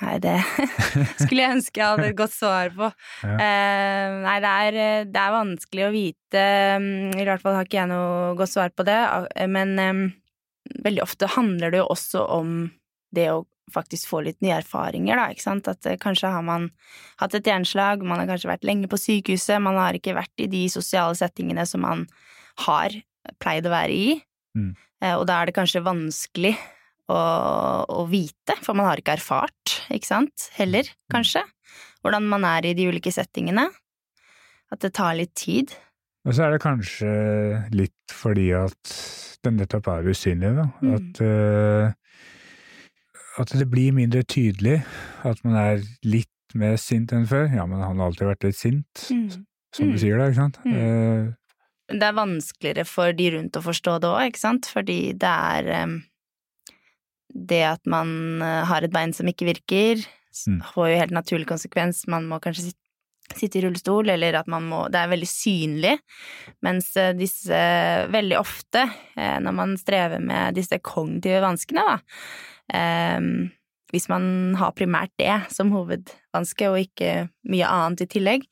Nei, 0.00 0.16
det 0.22 0.36
skulle 1.20 1.42
jeg 1.42 1.56
ønske 1.56 1.80
jeg 1.80 1.88
hadde 1.90 2.08
et 2.12 2.18
godt 2.18 2.34
svar 2.36 2.70
på. 2.76 2.90
Ja. 3.26 3.34
Eh, 3.36 4.14
nei, 4.24 4.36
det 4.40 4.50
er, 4.50 4.76
det 5.10 5.20
er 5.20 5.34
vanskelig 5.34 5.86
å 5.86 5.92
vite. 5.94 6.44
mm, 6.80 7.18
I 7.20 7.26
hvert 7.26 7.42
fall 7.42 7.58
har 7.58 7.66
ikke 7.68 7.80
jeg 7.82 7.90
noe 7.90 8.34
godt 8.38 8.52
svar 8.54 8.70
på 8.72 8.86
det. 8.88 8.98
eh, 9.34 9.48
Men 9.50 9.74
eh, 9.82 10.02
veldig 10.86 11.02
ofte 11.04 11.28
handler 11.34 11.74
det 11.74 11.82
jo 11.82 11.88
også 11.92 12.24
om 12.38 12.54
det 13.14 13.26
å 13.34 13.42
faktisk 13.74 14.08
få 14.10 14.22
litt 14.26 14.40
nye 14.42 14.56
erfaringer, 14.60 15.18
da, 15.18 15.28
ikke 15.34 15.44
sant. 15.44 15.68
At 15.70 15.86
eh, 15.86 15.98
kanskje 16.00 16.32
har 16.32 16.42
man 16.46 16.70
hatt 17.20 17.36
et 17.36 17.46
hjerneslag, 17.46 18.02
man 18.06 18.22
har 18.22 18.30
kanskje 18.30 18.50
vært 18.54 18.66
lenge 18.66 18.90
på 18.90 18.98
sykehuset, 18.98 19.60
man 19.62 19.78
har 19.78 19.98
ikke 19.98 20.16
vært 20.16 20.42
i 20.42 20.48
de 20.50 20.64
sosiale 20.72 21.18
settingene 21.18 21.66
som 21.68 21.84
man 21.84 22.06
har 22.66 22.94
pleid 23.42 23.68
å 23.68 23.74
være 23.74 23.94
i. 23.94 24.18
Mm. 24.58 24.72
Eh, 25.02 25.14
og 25.16 25.26
da 25.28 25.40
er 25.42 25.50
det 25.50 25.58
kanskje 25.58 25.84
vanskelig 25.86 26.56
å, 27.10 27.84
å 27.90 28.04
vite, 28.10 28.56
for 28.64 28.78
man 28.78 28.86
har 28.90 29.00
ikke 29.02 29.16
erfart, 29.18 29.76
ikke 29.92 30.08
sant, 30.08 30.48
heller, 30.56 30.88
kanskje, 31.12 31.42
hvordan 32.04 32.26
man 32.30 32.46
er 32.48 32.70
i 32.70 32.74
de 32.78 32.86
ulike 32.90 33.12
settingene. 33.14 33.66
At 34.70 34.84
det 34.84 34.92
tar 34.94 35.16
litt 35.18 35.32
tid. 35.34 35.72
Og 36.28 36.36
så 36.36 36.44
er 36.46 36.54
det 36.54 36.60
kanskje 36.62 37.10
litt 37.74 38.12
fordi 38.14 38.50
at 38.54 38.92
den 39.42 39.56
nettopp 39.58 39.88
er 39.90 40.06
usynlig, 40.12 40.52
da. 40.58 40.66
Mm. 40.84 40.92
At, 40.98 41.20
uh, 41.24 41.86
at 43.40 43.54
det 43.56 43.66
blir 43.72 43.94
mindre 43.96 44.22
tydelig. 44.28 44.80
At 45.26 45.40
man 45.46 45.56
er 45.58 45.82
litt 46.04 46.28
mer 46.58 46.76
sint 46.82 47.12
enn 47.16 47.26
før. 47.30 47.48
Ja, 47.54 47.64
men 47.70 47.80
han 47.82 47.98
har 48.02 48.10
alltid 48.10 48.28
vært 48.32 48.46
litt 48.48 48.58
sint, 48.58 49.04
som 49.06 49.86
Mm. 49.86 49.92
du 49.94 49.98
sier 50.02 50.18
da, 50.18 50.26
ikke 50.28 50.40
sant? 50.42 50.56
Mm. 50.66 50.74
Uh, 50.76 51.32
Det 51.94 52.02
er 52.06 52.14
vanskeligere 52.14 52.84
for 52.86 53.12
de 53.14 53.30
rundt 53.36 53.56
å 53.58 53.62
forstå 53.62 53.96
det 54.02 54.08
òg, 54.10 54.24
ikke 54.30 54.38
sant, 54.44 54.66
fordi 54.70 55.12
det 55.18 55.30
er 55.30 55.68
em, 55.82 55.94
Det 57.34 57.62
at 57.66 57.86
man 57.90 58.42
eh, 58.42 58.64
har 58.68 58.82
et 58.82 58.92
bein 58.94 59.14
som 59.16 59.28
ikke 59.30 59.48
virker, 59.54 60.06
Mm. 60.46 60.60
får 60.62 60.92
jo 60.92 60.98
helt 61.00 61.10
naturlig 61.10 61.46
konsekvens. 61.50 62.04
Man 62.06 62.28
må 62.30 62.36
kanskje 62.38 62.68
sitte 63.34 63.58
i 63.58 63.62
rullestol, 63.64 64.08
eller 64.12 64.36
at 64.38 64.46
man 64.46 64.62
må 64.62 64.84
Det 64.88 65.00
er 65.00 65.08
veldig 65.10 65.26
synlig. 65.26 65.98
Mens 66.62 66.96
eh, 66.96 67.12
disse 67.18 67.58
Veldig 68.14 68.38
ofte, 68.38 68.84
eh, 69.16 69.40
når 69.42 69.52
man 69.52 69.76
strever 69.76 70.22
med 70.22 70.54
disse 70.54 70.78
kognitive 70.78 71.40
vanskene, 71.42 71.82
da 71.82 71.98
Hvis 73.90 74.08
man 74.08 74.54
har 74.54 74.70
primært 74.78 75.10
det 75.18 75.50
som 75.50 75.72
hovedvanske, 75.74 76.70
og 76.70 76.78
ikke 76.78 77.28
mye 77.50 77.66
annet 77.66 78.02
i 78.02 78.06
tillegg, 78.06 78.46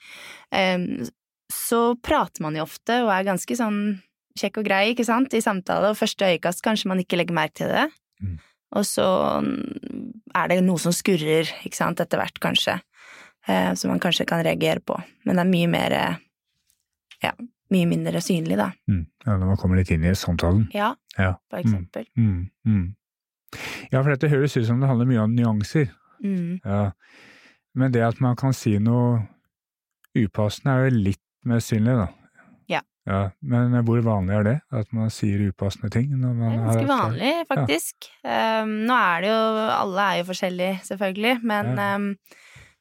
så 1.49 1.95
prater 2.03 2.43
man 2.43 2.57
jo 2.59 2.65
ofte 2.67 3.05
og 3.05 3.13
er 3.15 3.29
ganske 3.29 3.55
sånn 3.55 4.03
kjekk 4.39 4.59
og 4.59 4.67
grei, 4.67 4.83
ikke 4.93 5.07
sant, 5.07 5.35
i 5.35 5.41
samtale, 5.41 5.93
og 5.93 5.99
første 5.99 6.27
øyekast 6.27 6.63
kanskje 6.67 6.91
man 6.91 6.99
ikke 6.99 7.21
legger 7.21 7.39
merke 7.39 7.55
til 7.63 7.71
det. 7.71 7.87
Mm. 8.19 8.39
Og 8.77 8.85
så 8.85 9.05
mm, 9.41 10.33
er 10.37 10.49
det 10.53 10.59
noe 10.67 10.79
som 10.83 10.93
skurrer, 10.93 11.49
ikke 11.65 11.79
sant, 11.79 12.01
etter 12.05 12.21
hvert, 12.21 12.37
kanskje, 12.45 12.75
eh, 13.49 13.71
som 13.79 13.89
man 13.95 14.01
kanskje 14.03 14.27
kan 14.29 14.43
reagere 14.45 14.83
på. 14.85 14.99
Men 15.25 15.39
det 15.39 15.45
er 15.47 15.53
mye 15.53 15.71
mer 15.73 15.95
eh, 15.97 16.19
ja, 17.25 17.33
mye 17.73 17.87
mindre 17.89 18.21
synlig, 18.25 18.59
da. 18.61 18.71
mm. 18.89 19.07
Ja, 19.27 19.37
når 19.37 19.47
man 19.55 19.59
kommer 19.61 19.77
litt 19.81 19.91
inn 19.93 20.05
i 20.05 20.13
samtalen. 20.17 20.69
Ja, 20.77 20.95
Ja. 21.19 21.35
for 21.51 21.59
eksempel. 21.61 22.05
Mm. 22.17 22.51
Mm. 22.65 22.95
Ja, 23.93 24.03
for 24.03 24.13
dette 24.13 24.29
høres 24.29 24.57
ut 24.57 24.67
som 24.69 24.81
det 24.81 24.89
handler 24.89 25.09
mye 25.09 25.25
om 25.25 25.35
nyanser. 25.37 25.89
Mm. 26.25 26.61
Ja. 26.65 26.91
Men 27.75 27.93
det 27.93 28.03
at 28.05 28.21
man 28.21 28.37
kan 28.37 28.53
si 28.57 28.77
noe 28.83 29.23
upassende 30.17 30.75
er 30.77 30.89
jo 30.89 31.03
litt 31.09 31.23
mer 31.49 31.61
synlig, 31.65 31.97
da. 31.99 32.07
Ja. 33.09 33.21
ja. 33.25 33.31
Men 33.41 33.73
hvor 33.89 34.03
vanlig 34.05 34.35
er 34.39 34.45
det? 34.47 34.57
At 34.83 34.93
man 34.93 35.09
sier 35.15 35.47
upassende 35.49 35.91
ting? 35.95 36.11
Det 36.13 36.29
er 36.29 36.59
ganske 36.61 36.89
vanlig, 36.91 37.33
faktisk. 37.49 38.11
Um, 38.25 38.75
nå 38.89 38.99
er 38.99 39.25
det 39.25 39.33
jo 39.33 39.41
Alle 39.79 40.05
er 40.13 40.21
jo 40.21 40.29
forskjellige, 40.33 40.77
selvfølgelig, 40.91 41.39
men 41.43 41.75
Ja. 41.79 41.89
um, 41.97 42.11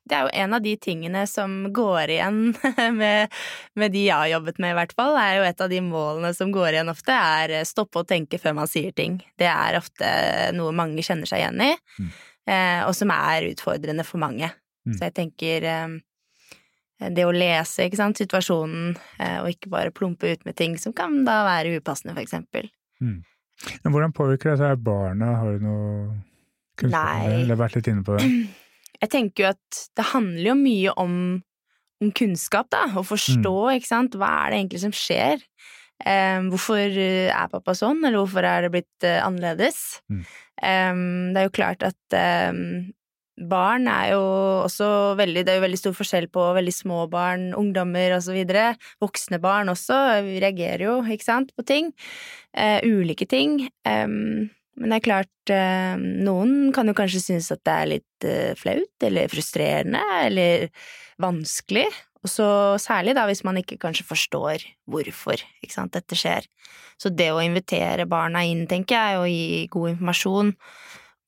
det 0.08 0.16
er 0.16 0.22
jo 0.24 0.30
en 0.40 0.54
av 0.56 0.62
de 0.64 0.72
tingene 0.80 1.22
som 1.28 1.56
går 1.76 2.12
igjen 2.14 2.38
med, 2.96 3.34
med 3.76 3.92
de 3.92 4.06
jeg 4.06 4.16
har 4.16 4.30
jobbet 4.38 4.60
med, 4.64 4.72
i 4.72 4.78
hvert 4.78 4.94
fall. 4.96 5.18
er 5.20 5.34
jo 5.42 5.44
et 5.50 5.64
av 5.66 5.70
de 5.74 5.82
målene 5.84 6.30
som 6.38 6.52
går 6.56 6.70
igjen 6.78 6.92
ofte, 6.94 7.12
er 7.12 7.52
eh, 7.58 7.66
stoppe 7.68 8.00
å 8.00 8.08
tenke 8.08 8.40
før 8.40 8.56
man 8.56 8.70
sier 8.72 8.94
ting. 8.96 9.18
Det 9.36 9.50
er 9.52 9.76
ofte 9.82 10.08
noe 10.56 10.72
mange 10.72 11.04
kjenner 11.04 11.28
seg 11.28 11.44
igjen 11.44 11.60
i, 11.60 11.74
Mm. 12.00 12.12
eh, 12.48 12.82
og 12.88 12.96
som 12.96 13.12
er 13.12 13.50
utfordrende 13.52 14.06
for 14.08 14.24
mange. 14.24 14.48
Mm. 14.88 14.96
Så 14.96 15.10
jeg 15.10 15.14
tenker 15.20 15.68
um, 15.84 15.98
det 16.98 17.26
å 17.28 17.34
lese, 17.34 17.86
ikke 17.86 18.00
sant, 18.00 18.20
situasjonen, 18.20 18.96
eh, 19.22 19.40
og 19.42 19.52
ikke 19.52 19.72
bare 19.74 19.94
plumpe 19.94 20.32
ut 20.34 20.46
med 20.48 20.58
ting 20.58 20.78
som 20.82 20.96
kan 20.98 21.20
da 21.28 21.44
være 21.48 21.78
upassende, 21.78 22.16
for 22.18 22.24
eksempel. 22.24 22.70
Men 23.84 23.94
hvordan 23.94 24.16
påvirker 24.16 24.54
dette 24.54 24.72
her 24.72 24.80
barna? 24.82 25.36
Har 25.42 25.58
du 25.58 25.66
noe 25.66 25.92
kunnskap 26.78 27.22
om 27.22 27.30
det? 27.30 27.42
Eller 27.44 27.60
vært 27.60 27.78
litt 27.78 27.92
inne 27.92 28.06
på 28.06 28.18
det? 28.18 28.32
Jeg 29.02 29.12
tenker 29.14 29.44
jo 29.44 29.50
at 29.52 29.82
det 29.98 30.08
handler 30.10 30.48
jo 30.50 30.56
mye 30.58 30.94
om, 30.98 31.18
om 32.02 32.14
kunnskap, 32.18 32.72
da, 32.74 32.88
å 32.98 33.06
forstå, 33.06 33.54
ikke 33.78 33.90
sant, 33.92 34.18
hva 34.18 34.32
er 34.42 34.54
det 34.54 34.62
egentlig 34.64 34.82
som 34.88 34.96
skjer? 34.96 35.44
Um, 35.98 36.52
hvorfor 36.54 36.82
eh, 36.82 37.30
er 37.34 37.50
pappa 37.50 37.74
sånn, 37.78 38.04
eller 38.06 38.22
hvorfor 38.22 38.46
er 38.46 38.66
det 38.66 38.74
blitt 38.74 39.06
uh, 39.06 39.20
annerledes? 39.26 40.00
Mm. 40.10 40.20
Um, 40.62 41.00
det 41.34 41.42
er 41.42 41.48
jo 41.48 41.54
klart 41.54 41.86
at 41.86 42.18
eh, 42.18 42.60
barn 43.38 43.88
er 43.92 44.12
jo 44.16 44.22
også 44.66 44.90
veldig 45.20 45.44
Det 45.46 45.54
er 45.54 45.60
jo 45.60 45.66
veldig 45.68 45.80
stor 45.80 45.96
forskjell 45.98 46.28
på 46.34 46.46
veldig 46.58 46.74
små 46.74 47.06
barn, 47.12 47.52
ungdommer 47.58 48.18
videre. 48.34 48.76
Voksne 49.04 49.40
barn 49.40 49.70
også 49.70 49.98
reagerer 50.26 50.88
jo, 50.88 51.00
ikke 51.06 51.28
sant, 51.28 51.54
på 51.56 51.66
ting. 51.66 51.94
Eh, 52.58 52.82
ulike 52.84 53.28
ting. 53.30 53.70
Um, 53.86 54.50
men 54.78 54.92
det 54.92 55.00
er 55.00 55.06
klart, 55.06 55.50
eh, 55.50 55.96
noen 55.98 56.72
kan 56.74 56.90
jo 56.90 56.94
kanskje 56.98 57.24
synes 57.24 57.50
at 57.54 57.64
det 57.66 57.74
er 57.74 57.90
litt 57.90 58.26
eh, 58.30 58.54
flaut, 58.58 58.94
eller 59.02 59.32
frustrerende, 59.32 60.04
eller 60.22 60.68
vanskelig. 61.22 61.88
Og 62.22 62.30
så 62.30 62.50
særlig 62.82 63.16
da 63.18 63.26
hvis 63.30 63.44
man 63.48 63.58
ikke 63.58 63.80
kanskje 63.82 64.06
forstår 64.06 64.66
hvorfor, 64.90 65.42
ikke 65.64 65.74
sant, 65.74 65.96
dette 65.98 66.18
skjer. 66.18 66.46
Så 67.02 67.10
det 67.14 67.32
å 67.34 67.42
invitere 67.42 68.06
barna 68.10 68.44
inn, 68.46 68.66
tenker 68.70 68.98
jeg, 68.98 69.20
og 69.22 69.28
gi 69.32 69.66
god 69.74 69.94
informasjon, 69.96 70.54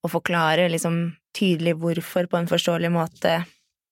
og 0.03 0.13
forklare 0.13 0.69
liksom 0.71 1.01
tydelig 1.35 1.75
hvorfor 1.81 2.29
på 2.31 2.39
en 2.39 2.49
forståelig 2.49 2.91
måte 2.93 3.41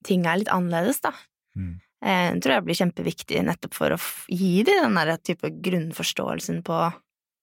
ting 0.08 0.26
er 0.28 0.40
litt 0.42 0.54
annerledes, 0.54 1.02
da. 1.04 1.12
Mm. 1.58 1.74
Eh, 2.06 2.30
tror 2.44 2.54
jeg 2.54 2.66
blir 2.68 2.80
kjempeviktig 2.80 3.42
nettopp 3.44 3.76
for 3.76 3.96
å 3.96 4.00
gi 4.30 4.62
dem 4.68 4.86
den 4.86 5.00
der 5.00 5.18
type 5.18 5.52
grunnforståelsen 5.66 6.64
på 6.68 6.86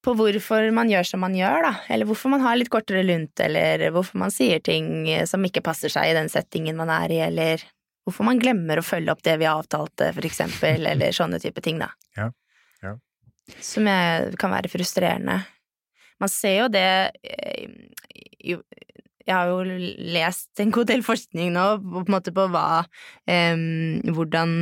på 0.05 0.13
hvorfor 0.19 0.67
man 0.77 0.91
gjør 0.93 1.07
som 1.09 1.23
man 1.25 1.33
gjør, 1.37 1.65
da, 1.65 1.71
eller 1.89 2.09
hvorfor 2.09 2.33
man 2.35 2.43
har 2.45 2.59
litt 2.59 2.69
kortere 2.73 3.01
lunt, 3.07 3.41
eller 3.41 3.87
hvorfor 3.95 4.21
man 4.21 4.33
sier 4.35 4.61
ting 4.61 5.07
som 5.29 5.45
ikke 5.47 5.65
passer 5.65 5.93
seg 5.93 6.11
i 6.11 6.17
den 6.17 6.29
settingen 6.33 6.77
man 6.77 6.93
er 6.93 7.15
i, 7.15 7.21
eller 7.25 7.65
hvorfor 8.05 8.29
man 8.29 8.41
glemmer 8.41 8.81
å 8.81 8.85
følge 8.85 9.15
opp 9.15 9.25
det 9.25 9.39
vi 9.41 9.49
avtalte, 9.49 10.11
for 10.17 10.29
eksempel, 10.29 10.87
eller 10.93 11.17
sånne 11.17 11.41
type 11.43 11.65
ting, 11.65 11.81
da. 11.81 11.91
Ja, 12.19 12.29
ja. 12.85 12.95
Som 13.65 13.89
jeg, 13.89 14.37
kan 14.41 14.53
være 14.55 14.73
frustrerende. 14.73 15.41
Man 16.21 16.31
ser 16.33 16.59
jo 16.63 16.69
det 16.73 16.89
eh, 17.25 17.73
Jeg 18.45 19.33
har 19.33 19.49
jo 19.49 19.63
lest 19.65 20.61
en 20.61 20.73
god 20.75 20.91
del 20.91 21.05
forskning 21.07 21.55
nå 21.55 21.67
på, 21.81 22.03
en 22.05 22.13
måte 22.13 22.33
på 22.35 22.45
hva 22.53 22.85
eh, 23.31 23.57
Hvordan 24.05 24.57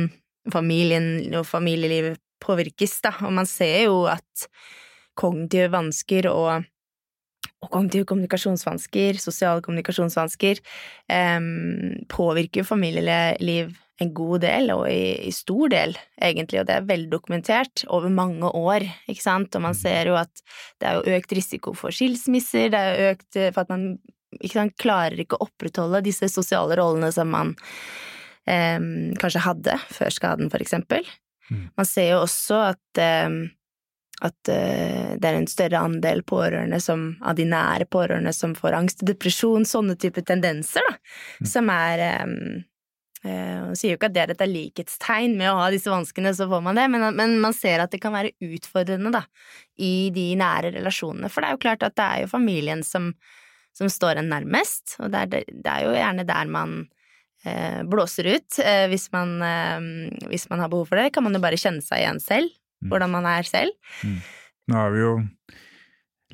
familien 0.51 1.35
og 1.39 1.47
familielivet 1.47 2.19
påvirkes, 2.43 2.97
da, 3.05 3.13
og 3.23 3.33
man 3.35 3.47
ser 3.47 3.85
jo 3.85 4.03
at 4.11 4.47
kognitive 5.19 5.69
vansker 5.71 6.27
og, 6.31 6.65
og 7.63 7.69
kognitive 7.71 8.07
kommunikasjonsvansker, 8.09 9.19
sosiale 9.21 9.63
kommunikasjonsvansker, 9.63 10.59
em, 11.07 11.47
påvirker 12.11 12.67
familieliv 12.67 13.71
en 14.01 14.09
god 14.13 14.41
del, 14.41 14.71
og 14.73 14.87
i, 14.89 15.27
i 15.27 15.31
stor 15.35 15.69
del, 15.69 15.93
egentlig, 16.17 16.61
og 16.61 16.67
det 16.69 16.75
er 16.79 16.87
veldig 16.89 17.11
dokumentert 17.11 17.83
over 17.93 18.09
mange 18.09 18.49
år, 18.49 18.85
ikke 19.11 19.21
sant, 19.25 19.53
og 19.55 19.65
man 19.67 19.77
ser 19.77 20.09
jo 20.09 20.17
at 20.17 20.43
det 20.81 20.89
er 20.89 20.97
jo 20.97 21.17
økt 21.19 21.35
risiko 21.37 21.75
for 21.77 21.93
skilsmisser, 21.93 22.71
det 22.73 22.79
er 22.79 22.93
jo 22.93 23.11
økt 23.13 23.39
eh, 23.39 23.51
for 23.53 23.65
at 23.65 23.73
man 23.73 23.87
ikke 24.39 24.57
sant, 24.57 24.77
klarer 24.81 25.21
ikke 25.21 25.37
å 25.37 25.45
opprettholde 25.45 26.01
disse 26.07 26.29
sosiale 26.33 26.77
rollene 26.79 27.11
som 27.13 27.29
man 27.29 27.53
eh, 28.49 28.79
kanskje 29.21 29.45
hadde 29.45 29.77
før 29.93 30.15
skaden, 30.17 30.49
for 30.49 30.63
eksempel. 30.65 31.05
Mm. 31.51 31.67
Man 31.77 31.85
ser 31.89 32.15
jo 32.15 32.23
også 32.23 32.63
at 32.71 33.03
eh, 33.03 33.43
at 34.23 34.49
eh, 34.51 35.15
det 35.19 35.27
er 35.27 35.35
en 35.35 35.49
større 35.49 35.81
andel 35.83 36.21
pårørende 36.23 36.79
som, 36.79 37.09
av 37.25 37.35
de 37.35 37.45
nære 37.49 37.89
pårørende 37.91 38.31
som 38.35 38.53
får 38.55 38.77
angst 38.77 39.03
og 39.03 39.09
depresjon, 39.09 39.65
sånne 39.67 39.97
type 39.99 40.23
tendenser, 40.23 40.85
da, 40.87 40.99
Mm. 41.41 41.47
som 41.49 41.69
er 41.73 42.01
um, 42.23 42.63
Man 43.23 43.77
sier 43.79 43.93
jo 43.93 43.97
ikke 43.97 44.09
at 44.09 44.15
det 44.15 44.21
er 44.23 44.31
et 44.33 44.41
likhetstegn 44.51 45.37
med 45.39 45.47
å 45.47 45.59
ha 45.61 45.69
disse 45.71 45.87
vanskene, 45.87 46.33
så 46.35 46.43
får 46.51 46.63
man 46.65 46.75
det, 46.75 46.89
men, 46.91 47.05
men 47.15 47.37
man 47.39 47.55
ser 47.55 47.79
at 47.79 47.93
det 47.93 48.01
kan 48.03 48.11
være 48.11 48.33
utfordrende, 48.43 49.13
da, 49.15 49.21
i 49.79 50.09
de 50.11 50.25
nære 50.39 50.73
relasjonene, 50.75 51.29
for 51.31 51.39
det 51.39 51.47
er 51.47 51.55
jo 51.55 51.61
klart 51.63 51.85
at 51.87 51.95
det 51.95 52.03
er 52.03 52.25
jo 52.25 52.31
familien 52.33 52.83
som, 52.83 53.13
som 53.71 53.87
står 53.87 54.19
en 54.19 54.27
nærmest, 54.33 54.97
og 54.99 55.13
det 55.13 55.21
er, 55.23 55.31
det, 55.47 55.69
er 55.71 55.85
jo 55.85 55.95
gjerne 55.95 56.27
der 56.27 56.51
man 56.51 56.75
eh, 57.47 57.79
blåser 57.87 58.27
ut 58.33 58.59
eh, 58.59 58.89
hvis, 58.91 59.07
man, 59.15 59.37
eh, 59.47 60.27
hvis 60.27 60.49
man 60.51 60.65
har 60.65 60.73
behov 60.75 60.91
for 60.91 60.99
det, 60.99 61.13
kan 61.15 61.23
man 61.23 61.39
jo 61.39 61.43
bare 61.47 61.61
kjenne 61.63 61.85
seg 61.85 62.03
igjen 62.03 62.21
selv, 62.23 62.51
Mm. 62.83 62.89
hvordan 62.91 63.13
man 63.15 63.27
er 63.31 63.47
selv. 63.47 63.71
Nå 64.67 64.79
er 64.79 64.89
vi 64.91 64.99
jo 64.99 65.13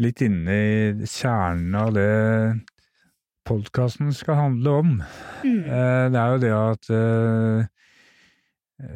litt 0.02 0.22
inne 0.26 0.56
i 0.56 1.10
kjernen 1.10 1.76
av 1.78 1.92
det 1.94 2.10
podkasten 3.50 4.14
skal 4.16 4.38
handle 4.40 4.78
om. 4.84 4.96
Mm. 5.44 5.60
Eh, 5.66 6.06
Det 6.14 6.22
er 6.22 6.34
jo 6.36 6.42
det 6.46 6.54
at 6.56 6.90
eh, 6.96 7.68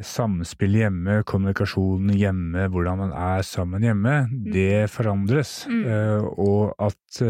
samspill 0.04 0.78
hjemme, 0.80 1.18
kommunikasjon 1.28 2.08
hjemme, 2.16 2.68
hvordan 2.72 3.02
man 3.02 3.12
er 3.12 3.42
sammen 3.44 3.84
hjemme, 3.84 4.14
det 4.54 4.86
forandres. 4.92 5.66
Mm. 5.68 5.82
Eh, 5.84 6.28
Og 6.38 6.74
at 6.78 7.24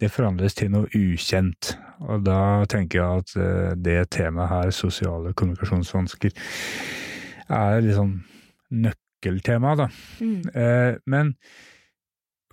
det 0.00 0.08
forandres 0.12 0.54
til 0.56 0.70
noe 0.72 0.88
ukjent. 0.96 1.74
Og 2.08 2.22
da 2.24 2.64
tenker 2.72 3.00
jeg 3.00 3.24
at 3.24 3.80
det 3.84 3.98
temaet 4.16 4.48
her, 4.48 4.70
sosiale 4.72 5.34
kommunikasjonsvansker, 5.36 6.32
er 7.52 7.82
litt 7.84 7.98
sånn 7.98 8.14
nøkkeltema, 8.72 9.74
da. 9.76 9.88
Mm. 10.24 10.38
Eh, 10.54 10.94
Men 11.06 11.34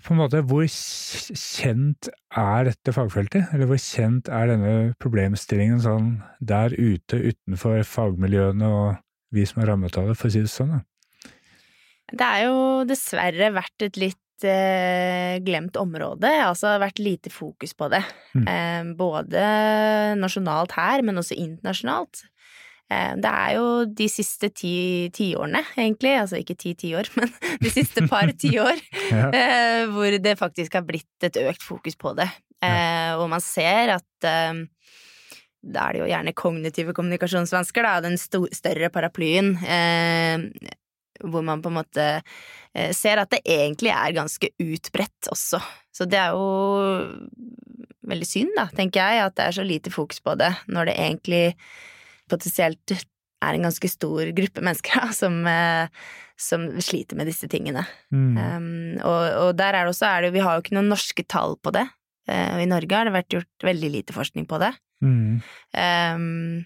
på 0.08 0.16
en 0.16 0.22
måte, 0.22 0.40
hvor 0.48 0.64
kjent 0.68 2.08
er 2.32 2.70
dette 2.70 2.94
fagfeltet? 2.96 3.50
Eller 3.56 3.68
hvor 3.70 3.80
kjent 3.82 4.30
er 4.32 4.54
denne 4.54 4.76
problemstillingen 5.04 5.82
sånn 5.84 6.14
der 6.40 6.72
ute 6.78 7.20
utenfor 7.34 7.84
fagmiljøene 7.88 8.70
og 8.72 9.02
vi 9.36 9.44
som 9.48 9.62
er 9.62 9.74
rammet 9.74 9.98
av 10.00 10.08
det, 10.08 10.16
for 10.16 10.30
å 10.30 10.34
si 10.34 10.46
det 10.46 10.54
sånn? 10.54 10.78
Da? 10.78 11.34
Det 12.08 12.24
er 12.24 12.46
jo 12.48 12.62
dessverre 12.88 13.52
vært 13.52 13.84
et 13.90 14.00
litt 14.00 14.48
eh, 14.48 15.44
glemt 15.44 15.76
område, 15.80 16.32
altså 16.46 16.78
vært 16.80 17.04
lite 17.04 17.34
fokus 17.34 17.76
på 17.76 17.92
det. 17.92 18.04
Mm. 18.38 18.48
Eh, 18.48 18.92
både 19.00 19.44
nasjonalt 20.22 20.78
her, 20.80 21.04
men 21.04 21.20
også 21.20 21.36
internasjonalt. 21.36 22.24
Eh, 22.90 23.14
det 23.20 23.32
er 23.32 23.56
jo 23.58 23.66
de 24.00 24.08
siste 24.12 24.48
ti 24.56 25.10
tiårene, 25.16 25.60
egentlig, 25.76 26.14
altså 26.22 26.40
ikke 26.40 26.56
ti 26.60 26.72
tiår, 26.80 27.10
men 27.20 27.34
de 27.64 27.72
siste 27.74 28.06
par 28.08 28.32
tiår, 28.32 28.80
Ja. 29.12 29.28
eh, 29.36 29.84
hvor 29.92 30.16
det 30.24 30.38
faktisk 30.40 30.74
har 30.80 30.86
blitt 30.88 31.28
et 31.28 31.38
økt 31.44 31.64
fokus 31.68 31.96
på 32.00 32.16
det. 32.18 32.30
Ja. 32.58 33.20
og 33.22 33.28
man 33.30 33.44
ser 33.44 33.92
at 34.00 34.26
eh, 34.26 34.64
da 35.68 35.84
er 35.84 35.94
det 35.94 36.00
jo 36.02 36.08
gjerne 36.10 36.34
kognitive 36.34 36.94
kommunikasjonsvansker, 36.98 37.86
da, 37.86 38.00
den 38.02 38.16
større 38.18 38.90
paraplyen, 38.94 39.52
eh, 39.62 40.48
hvor 41.28 41.44
man 41.46 41.62
på 41.62 41.70
en 41.70 41.78
måte 41.78 42.06
eh, 42.74 42.92
ser 42.98 43.22
at 43.22 43.30
det 43.36 43.44
egentlig 43.46 43.92
er 43.94 44.16
ganske 44.18 44.50
utbredt 44.64 45.30
også. 45.34 45.60
Så 45.94 46.06
det 46.10 46.18
er 46.22 46.34
jo 46.34 46.48
veldig 48.08 48.28
synd, 48.30 48.54
da, 48.58 48.68
tenker 48.78 49.02
jeg, 49.04 49.26
at 49.28 49.36
det 49.38 49.46
er 49.50 49.58
så 49.60 49.66
lite 49.68 49.94
fokus 49.94 50.22
på 50.24 50.36
det, 50.40 50.52
når 50.72 50.90
det 50.92 50.98
egentlig 51.04 51.44
potensielt 52.30 52.96
er 53.46 53.54
en 53.54 53.68
ganske 53.68 53.90
stor 53.92 54.32
gruppe 54.38 54.64
mennesker 54.66 55.02
da, 55.02 55.10
som, 55.14 55.40
eh, 55.48 56.08
som 56.40 56.70
sliter 56.82 57.20
med 57.20 57.30
disse 57.30 57.50
tingene. 57.52 57.84
Mm. 58.14 58.38
Um, 58.38 58.72
og, 59.02 59.22
og 59.44 59.52
der 59.60 59.78
er 59.78 59.86
det 59.86 59.94
også 59.94 60.10
er 60.10 60.26
det, 60.26 60.34
Vi 60.38 60.46
har 60.46 60.58
jo 60.58 60.66
ikke 60.66 60.78
noen 60.78 60.90
norske 60.94 61.26
tall 61.30 61.58
på 61.62 61.74
det. 61.76 61.86
Uh, 62.28 62.58
og 62.58 62.64
i 62.64 62.70
Norge 62.70 62.98
har 62.98 63.08
det 63.08 63.16
vært 63.16 63.38
gjort 63.38 63.68
veldig 63.70 63.92
lite 63.94 64.16
forskning 64.16 64.50
på 64.50 64.60
det. 64.64 64.74
Mm. 65.06 65.38
Um, 65.78 66.66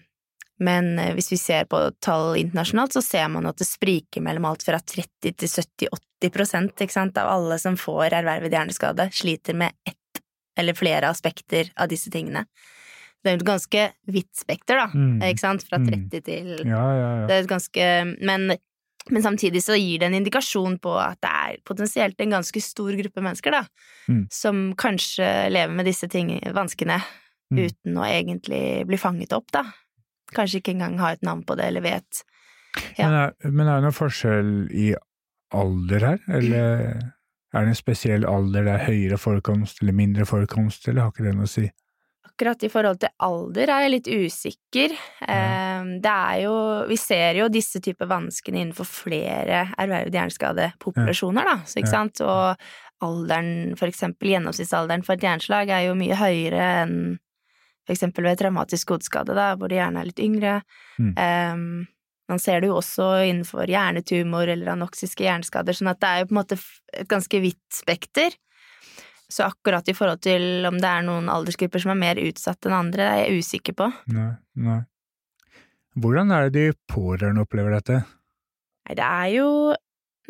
men 0.62 0.98
eh, 0.98 1.12
hvis 1.16 1.32
vi 1.32 1.38
ser 1.40 1.66
på 1.70 1.80
tall 2.04 2.36
internasjonalt, 2.38 2.94
så 2.94 3.02
ser 3.02 3.28
man 3.32 3.48
at 3.50 3.58
det 3.58 3.68
spriker 3.68 4.24
mellom 4.24 4.46
alt 4.50 4.64
fra 4.66 4.78
30 4.78 5.34
til 5.34 5.50
70-80 5.50 6.32
prosent 6.34 7.18
av 7.18 7.30
alle 7.32 7.58
som 7.58 7.78
får 7.80 8.14
ervervet 8.20 8.54
hjerneskade, 8.54 9.08
sliter 9.16 9.58
med 9.58 9.74
ett 9.88 10.22
eller 10.58 10.76
flere 10.76 11.10
aspekter 11.10 11.72
av 11.80 11.90
disse 11.90 12.12
tingene. 12.12 12.44
Det 13.22 13.30
er 13.30 13.36
jo 13.36 13.40
et 13.42 13.46
ganske 13.46 13.82
vidt 14.10 14.34
spekter, 14.34 14.76
da, 14.76 14.86
Mm. 14.92 15.20
ikke 15.22 15.38
sant, 15.38 15.62
fra 15.68 15.78
Mm. 15.78 15.86
30 16.10 16.20
til 16.24 16.66
Ja, 16.66 16.82
ja, 16.92 17.20
ja. 17.20 17.26
det 17.26 17.30
er 17.36 17.42
et 17.44 17.48
ganske 17.48 18.16
men, 18.20 18.56
men 19.10 19.22
samtidig 19.22 19.62
så 19.62 19.76
gir 19.78 19.98
det 20.00 20.08
en 20.10 20.14
indikasjon 20.24 20.78
på 20.80 20.96
at 21.00 21.20
det 21.22 21.30
er 21.30 21.56
potensielt 21.64 22.20
en 22.20 22.30
ganske 22.30 22.60
stor 22.62 22.90
gruppe 22.98 23.22
mennesker, 23.22 23.50
da, 23.52 23.62
Mm. 24.08 24.26
som 24.30 24.74
kanskje 24.74 25.50
lever 25.50 25.70
med 25.72 25.86
disse 25.86 26.08
ting, 26.10 26.40
vanskene 26.52 27.00
Mm. 27.52 27.58
uten 27.68 27.94
å 27.96 28.04
egentlig 28.08 28.86
bli 28.86 28.96
fanget 28.96 29.32
opp, 29.32 29.50
da. 29.52 29.62
Kanskje 30.34 30.60
ikke 30.62 30.74
engang 30.74 30.98
har 30.98 31.12
et 31.12 31.22
navn 31.22 31.44
på 31.44 31.54
det, 31.56 31.66
eller 31.66 31.82
vet. 31.82 32.22
Men, 32.98 33.12
er, 33.12 33.32
men 33.50 33.68
er 33.68 33.80
det 33.80 33.84
noen 33.84 33.92
forskjell 33.92 34.70
i 34.72 34.94
alder 35.52 36.00
her, 36.00 36.18
eller 36.28 37.12
er 37.54 37.60
det 37.66 37.68
en 37.68 37.74
spesiell 37.74 38.24
alder 38.24 38.64
det 38.64 38.80
er 38.80 38.86
høyere 38.86 39.18
forekomst 39.20 39.82
eller 39.82 39.92
mindre 39.92 40.24
forekomst, 40.24 40.88
eller 40.88 41.02
har 41.02 41.10
ikke 41.12 41.24
det 41.26 41.34
noe 41.36 41.44
å 41.44 41.48
si? 41.48 41.70
Akkurat 42.42 42.62
i 42.66 42.68
forhold 42.72 42.98
til 42.98 43.12
alder 43.22 43.70
er 43.70 43.84
jeg 43.84 43.90
litt 43.92 44.08
usikker. 44.10 44.94
Eh, 45.30 45.82
Det 46.02 46.10
er 46.10 46.40
jo 46.42 46.54
Vi 46.88 46.96
ser 46.96 47.38
jo 47.38 47.48
disse 47.48 47.78
typer 47.78 48.08
vanskene 48.10 48.58
innenfor 48.64 48.84
flere 48.84 49.68
ervervet 49.78 50.12
hjerneskadepopulasjoner, 50.12 51.44
da, 51.44 51.56
så 51.64 51.78
ikke 51.78 51.92
sant, 51.92 52.20
og 52.20 52.56
alderen, 53.02 53.76
for 53.78 53.86
eksempel 53.86 54.32
gjennomsnittsalderen 54.32 55.04
for 55.06 55.14
et 55.14 55.22
hjerneslag 55.22 55.70
er 55.70 55.86
jo 55.86 55.94
mye 55.94 56.18
høyere 56.18 56.66
enn 56.82 56.96
for 57.86 57.94
eksempel 57.94 58.26
ved 58.26 58.38
traumatisk 58.38 58.90
hodeskade, 58.90 59.34
da, 59.34 59.54
hvor 59.54 59.70
de 59.70 59.78
gjerne 59.78 60.02
er 60.02 60.06
litt 60.10 60.22
yngre. 60.22 60.62
Mm. 60.98 61.14
Um, 61.18 61.86
man 62.30 62.38
ser 62.42 62.60
det 62.62 62.70
jo 62.70 62.78
også 62.78 63.24
innenfor 63.26 63.70
hjernetumor 63.70 64.50
eller 64.50 64.74
anoksiske 64.74 65.26
hjerneskader, 65.26 65.74
sånn 65.74 65.90
at 65.90 66.00
det 66.02 66.10
er 66.10 66.22
jo 66.22 66.28
på 66.30 66.34
en 66.34 66.40
måte 66.42 66.58
et 66.94 67.10
ganske 67.10 67.42
vidt 67.42 67.62
spekter. 67.74 68.34
Så 69.32 69.46
akkurat 69.46 69.86
i 69.88 69.94
forhold 69.96 70.20
til 70.24 70.66
om 70.68 70.76
det 70.80 70.88
er 70.88 71.04
noen 71.06 71.30
aldersgrupper 71.32 71.80
som 71.80 71.94
er 71.94 72.00
mer 72.02 72.20
utsatt 72.20 72.68
enn 72.68 72.76
andre, 72.76 73.06
er 73.06 73.22
jeg 73.22 73.44
usikker 73.44 73.76
på. 73.78 73.88
Nei, 74.12 74.32
nei. 74.60 74.82
Hvordan 76.02 76.32
er 76.32 76.48
det 76.48 76.52
de 76.56 76.76
pårørende 76.88 77.44
opplever 77.44 77.76
dette? 77.76 78.02
Nei, 78.84 78.96
det 78.98 79.06
er 79.06 79.30
jo 79.34 79.48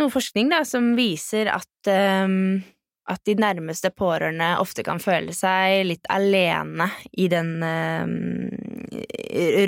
noe 0.01 0.13
forskning 0.13 0.51
da, 0.53 0.63
som 0.67 0.93
viser 0.99 1.51
at, 1.53 1.91
um, 2.27 2.63
at 3.11 3.23
de 3.29 3.37
nærmeste 3.39 3.93
pårørende 3.95 4.55
ofte 4.63 4.85
kan 4.87 5.03
føle 5.03 5.35
seg 5.37 5.83
litt 5.89 6.09
alene 6.13 6.89
i 7.19 7.29
den 7.31 7.55
um, 7.63 8.17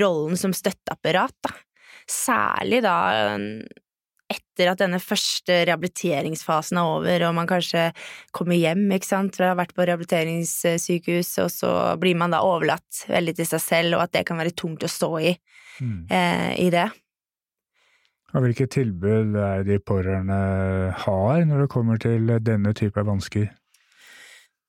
rollen 0.03 0.39
som 0.41 0.55
støtteapparat, 0.57 1.37
da. 1.47 1.55
Særlig 2.11 2.83
da 2.85 2.97
etter 4.35 4.71
at 4.71 4.83
denne 4.83 5.01
første 5.03 5.61
rehabiliteringsfasen 5.69 6.79
er 6.81 6.91
over, 6.97 7.25
og 7.29 7.35
man 7.39 7.49
kanskje 7.51 7.89
kommer 8.37 8.59
hjem, 8.59 8.85
ikke 8.95 9.09
sant, 9.09 9.39
fra 9.39 9.49
å 9.49 9.55
ha 9.55 9.61
vært 9.63 9.75
på 9.77 9.87
rehabiliteringssykehus, 9.87 11.33
og 11.45 11.51
så 11.55 11.73
blir 12.03 12.19
man 12.21 12.35
da 12.35 12.43
overlatt 12.47 13.07
veldig 13.11 13.39
til 13.41 13.49
seg 13.55 13.65
selv, 13.65 13.97
og 13.99 14.07
at 14.07 14.15
det 14.19 14.27
kan 14.29 14.39
være 14.43 14.55
tungt 14.59 14.85
å 14.87 14.91
stå 14.91 15.13
i, 15.23 15.35
Mm. 15.81 16.07
eh, 16.07 16.53
i 16.67 16.71
det. 16.71 16.87
Og 18.35 18.43
hvilke 18.43 18.67
tilbud 18.71 19.37
er 19.39 19.65
de 19.67 19.79
pårørende 19.79 20.39
har 21.05 21.45
når 21.47 21.65
det 21.65 21.71
kommer 21.71 21.99
til 22.03 22.27
denne 22.43 22.73
type 22.75 23.03
vansker? 23.07 23.49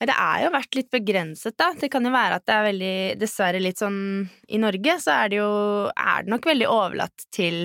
Det 0.06 0.12
er 0.12 0.41
jo 0.43 0.51
vært 0.54 0.75
litt 0.75 0.89
begrenset, 0.91 1.56
da. 1.58 1.71
Det 1.73 1.89
kan 1.89 2.04
jo 2.06 2.12
være 2.13 2.38
at 2.38 2.45
det 2.45 2.54
er 2.54 2.65
veldig, 2.67 2.97
dessverre 3.21 3.62
litt 3.63 3.80
sånn 3.80 4.28
I 4.51 4.60
Norge 4.62 4.97
så 5.01 5.15
er 5.23 5.32
det 5.32 5.39
jo 5.39 5.51
er 5.88 6.25
det 6.25 6.34
nok 6.34 6.45
veldig 6.45 6.67
overlatt 6.69 7.25
til 7.34 7.63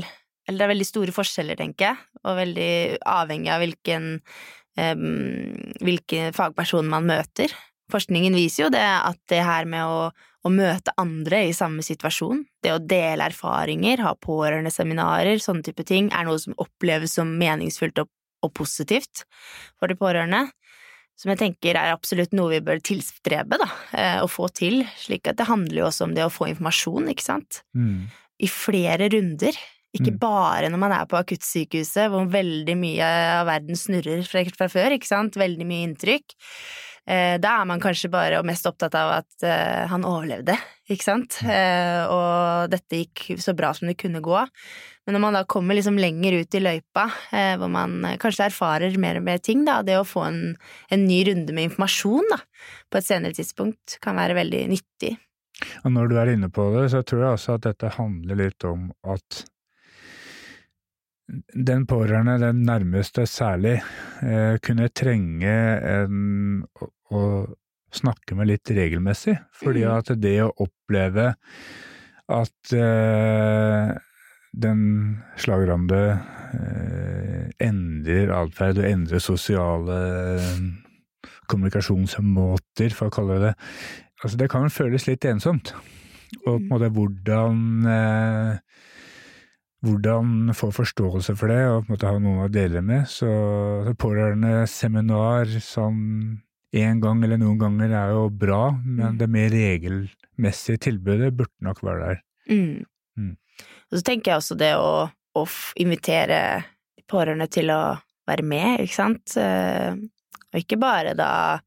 Eller 0.50 0.58
det 0.58 0.66
er 0.66 0.72
veldig 0.72 0.88
store 0.88 1.14
forskjeller, 1.14 1.58
tenker 1.60 1.92
jeg, 1.92 2.06
og 2.26 2.38
veldig 2.40 2.70
avhengig 3.06 3.52
av 3.54 3.62
hvilken 3.62 4.08
em, 4.80 5.04
hvilken 5.78 6.34
fagperson 6.34 6.90
man 6.90 7.06
møter. 7.06 7.54
Forskningen 7.90 8.34
viser 8.34 8.66
jo 8.66 8.72
det 8.74 8.82
at 8.82 9.18
det 9.30 9.44
her 9.46 9.66
med 9.70 9.86
å, 9.86 10.10
å 10.10 10.52
møte 10.52 10.94
andre 10.98 11.44
i 11.48 11.54
samme 11.54 11.84
situasjon, 11.86 12.44
det 12.66 12.74
å 12.74 12.82
dele 12.82 13.30
erfaringer, 13.30 14.02
ha 14.02 14.16
pårørendeseminarer, 14.18 15.38
sånne 15.42 15.66
type 15.66 15.86
ting, 15.86 16.10
er 16.10 16.26
noe 16.26 16.42
som 16.42 16.58
oppleves 16.62 17.14
som 17.18 17.30
meningsfullt 17.38 18.02
og, 18.02 18.10
og 18.46 18.54
positivt 18.58 19.24
for 19.78 19.90
de 19.90 19.98
pårørende 19.98 20.48
som 21.20 21.28
jeg 21.34 21.40
tenker 21.42 21.76
er 21.76 21.92
absolutt 21.92 22.32
noe 22.32 22.54
vi 22.54 22.62
bør 22.64 22.78
tilstrebe, 22.80 23.58
da, 23.60 23.66
eh, 23.92 24.18
å 24.24 24.28
få 24.30 24.48
til, 24.56 24.80
slik 24.96 25.28
at 25.28 25.36
det 25.36 25.50
handler 25.50 25.82
jo 25.82 25.88
også 25.90 26.06
om 26.06 26.14
det 26.16 26.24
å 26.24 26.32
få 26.32 26.48
informasjon, 26.48 27.10
ikke 27.12 27.26
sant, 27.26 27.62
Mm. 27.76 28.08
i 28.40 28.48
flere 28.48 29.10
runder. 29.12 29.52
Ikke 29.96 30.12
Mm. 30.12 30.18
bare 30.22 30.68
når 30.70 30.78
man 30.78 30.92
er 30.92 31.06
på 31.10 31.18
akuttsykehuset, 31.18 32.10
hvor 32.10 32.28
veldig 32.30 32.76
mye 32.78 33.06
av 33.40 33.46
verden 33.46 33.74
snurrer 33.74 34.22
fra, 34.22 34.68
før, 34.68 34.94
ikke 34.94 35.08
sant, 35.08 35.34
veldig 35.34 35.66
mye 35.66 35.88
inntrykk. 35.88 36.36
Eh, 37.10 37.38
da 37.42 37.56
er 37.58 37.66
man 37.66 37.80
kanskje 37.80 38.10
bare 38.12 38.38
og 38.38 38.46
mest 38.46 38.66
opptatt 38.68 38.94
av 38.94 39.10
at 39.16 39.42
eh, 39.42 39.88
han 39.90 40.04
overlevde, 40.06 40.54
ikke 40.90 41.02
sant, 41.02 41.40
eh, 41.42 42.04
og 42.06 42.70
dette 42.70 43.00
gikk 43.00 43.40
så 43.40 43.54
bra 43.56 43.72
som 43.74 43.88
det 43.88 43.96
kunne 43.98 44.20
gå. 44.22 44.44
Men 45.06 45.16
når 45.16 45.20
man 45.24 45.34
da 45.34 45.42
kommer 45.48 45.74
liksom 45.74 45.98
lenger 45.98 46.36
ut 46.38 46.54
i 46.54 46.60
løypa, 46.62 47.08
eh, 47.32 47.56
hvor 47.58 47.72
man 47.72 48.04
kanskje 48.20 48.46
erfarer 48.46 48.94
mer 49.00 49.18
og 49.18 49.26
mer 49.26 49.38
ting, 49.42 49.64
da, 49.66 49.80
det 49.82 49.96
å 49.98 50.06
få 50.06 50.26
en, 50.28 50.42
en 50.92 51.06
ny 51.08 51.24
runde 51.32 51.56
med 51.56 51.72
informasjon 51.72 52.30
da, 52.30 52.38
på 52.92 53.00
et 53.00 53.08
senere 53.08 53.34
tidspunkt 53.34 53.98
kan 54.04 54.20
være 54.20 54.38
veldig 54.38 54.68
nyttig. 54.70 55.16
Og 55.82 55.90
når 55.92 56.12
du 56.12 56.20
er 56.20 56.30
inne 56.36 56.48
på 56.52 56.68
det, 56.76 56.90
så 56.92 57.02
tror 57.02 57.24
jeg 57.24 57.38
også 57.40 57.56
at 57.58 57.66
dette 57.72 57.96
handler 57.96 58.38
litt 58.38 58.64
om 58.68 58.92
at 59.02 59.46
den 61.54 61.86
pårørende, 61.86 62.38
den 62.42 62.62
nærmeste 62.66 63.26
særlig, 63.28 63.80
eh, 64.22 64.58
kunne 64.62 64.88
trenge 64.88 65.54
en, 65.94 66.64
å, 67.10 67.22
snakke 67.90 68.36
med 68.38 68.46
litt 68.46 68.70
regelmessig. 68.70 69.34
Fordi 69.52 69.82
Mhm. 69.82 69.96
at 69.98 70.20
det 70.20 70.36
å 70.44 70.52
oppleve 70.62 71.34
at 72.28 72.72
eh, 72.72 73.98
den 74.54 75.22
slagrande 75.36 76.20
eh, 76.54 77.50
endrer 77.58 78.30
atferd 78.30 78.78
og 78.78 78.84
endrer 78.84 79.18
sosiale 79.18 79.98
kommunikasjonsmåter, 81.48 82.94
for 82.94 83.10
å 83.10 83.14
kalle 83.14 83.40
det 83.40 83.54
Altså, 84.22 84.36
det 84.36 84.50
kan 84.50 84.68
føles 84.68 85.06
litt 85.08 85.24
ensomt. 85.24 85.72
Og 86.44 86.58
på 86.58 86.60
en 86.60 86.68
måte 86.68 86.90
hvordan 86.92 87.60
hvordan 89.84 90.52
få 90.56 90.68
forståelse 90.76 91.34
for 91.38 91.48
det, 91.52 91.60
og 91.70 91.84
på 91.86 91.90
en 91.90 91.94
måte 91.96 92.08
ha 92.10 92.18
noen 92.20 92.44
å 92.44 92.52
dele 92.52 92.82
med. 92.84 93.06
Så, 93.08 93.28
så 93.86 93.94
pårørendeseminar 93.96 95.50
sånn 95.64 96.00
én 96.76 97.00
gang 97.02 97.22
eller 97.24 97.40
noen 97.40 97.58
ganger 97.58 97.94
er 97.98 98.12
jo 98.14 98.28
bra, 98.30 98.70
men 98.84 99.14
Mm. 99.14 99.18
det 99.18 99.28
mer 99.28 99.48
regelmessige 99.50 100.78
tilbudet 100.86 101.32
burde 101.36 101.52
nok 101.66 101.80
være 101.82 102.00
der. 102.06 102.20
Mm. 102.50 102.84
Mm. 103.18 103.32
Og 103.90 103.98
så 103.98 104.02
tenker 104.06 104.30
jeg 104.32 104.38
også 104.42 104.56
det 104.58 104.74
å, 104.78 105.08
å 105.34 105.42
invitere 105.76 106.62
de 106.96 107.02
pårørende 107.10 107.48
til 107.50 107.70
å 107.74 107.80
være 108.28 108.44
med, 108.46 108.80
ikke 108.84 108.94
sant. 108.94 109.36
Eh, 109.36 109.94
Og 110.52 110.58
ikke 110.64 110.78
bare 110.82 111.12
da 111.14 111.60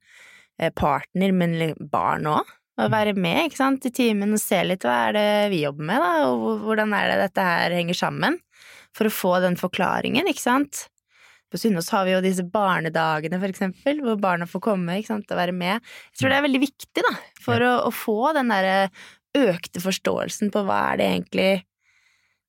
eh, 0.60 0.70
partner, 0.76 1.32
men 1.32 1.54
barn 1.92 2.26
òg. 2.28 2.50
Å 2.82 2.88
være 2.90 3.14
med 3.14 3.52
ikke 3.52 3.60
sant, 3.60 3.86
i 3.86 3.92
timen 3.94 4.34
og 4.34 4.42
se 4.42 4.58
litt 4.66 4.82
hva 4.88 4.96
er 5.10 5.14
det 5.18 5.28
vi 5.54 5.60
jobber 5.62 5.86
med, 5.92 6.02
da, 6.02 6.14
og 6.32 6.64
hvordan 6.66 6.96
er 6.98 7.12
det 7.12 7.20
dette 7.28 7.44
her 7.46 7.76
henger 7.78 7.98
sammen. 8.00 8.40
For 8.98 9.10
å 9.10 9.14
få 9.14 9.36
den 9.44 9.58
forklaringen, 9.58 10.26
ikke 10.30 10.42
sant. 10.42 10.88
På 11.54 11.60
Sunnaas 11.62 11.92
har 11.94 12.08
vi 12.08 12.16
jo 12.16 12.22
disse 12.26 12.46
barnedagene, 12.50 13.38
for 13.42 13.54
eksempel, 13.54 14.00
hvor 14.02 14.18
barna 14.22 14.48
får 14.50 14.64
komme 14.72 14.96
ikke 14.98 15.12
sant, 15.12 15.30
og 15.30 15.38
være 15.38 15.54
med. 15.54 15.86
Jeg 16.14 16.22
tror 16.22 16.34
det 16.34 16.40
er 16.40 16.48
veldig 16.48 16.62
viktig, 16.64 17.04
da, 17.06 17.14
for 17.46 17.66
å, 17.66 17.74
å 17.86 17.92
få 17.94 18.18
den 18.38 18.50
derre 18.54 18.90
økte 19.38 19.82
forståelsen 19.82 20.50
på 20.54 20.64
hva 20.66 20.80
er 20.94 21.02
det 21.02 21.10
egentlig 21.12 21.52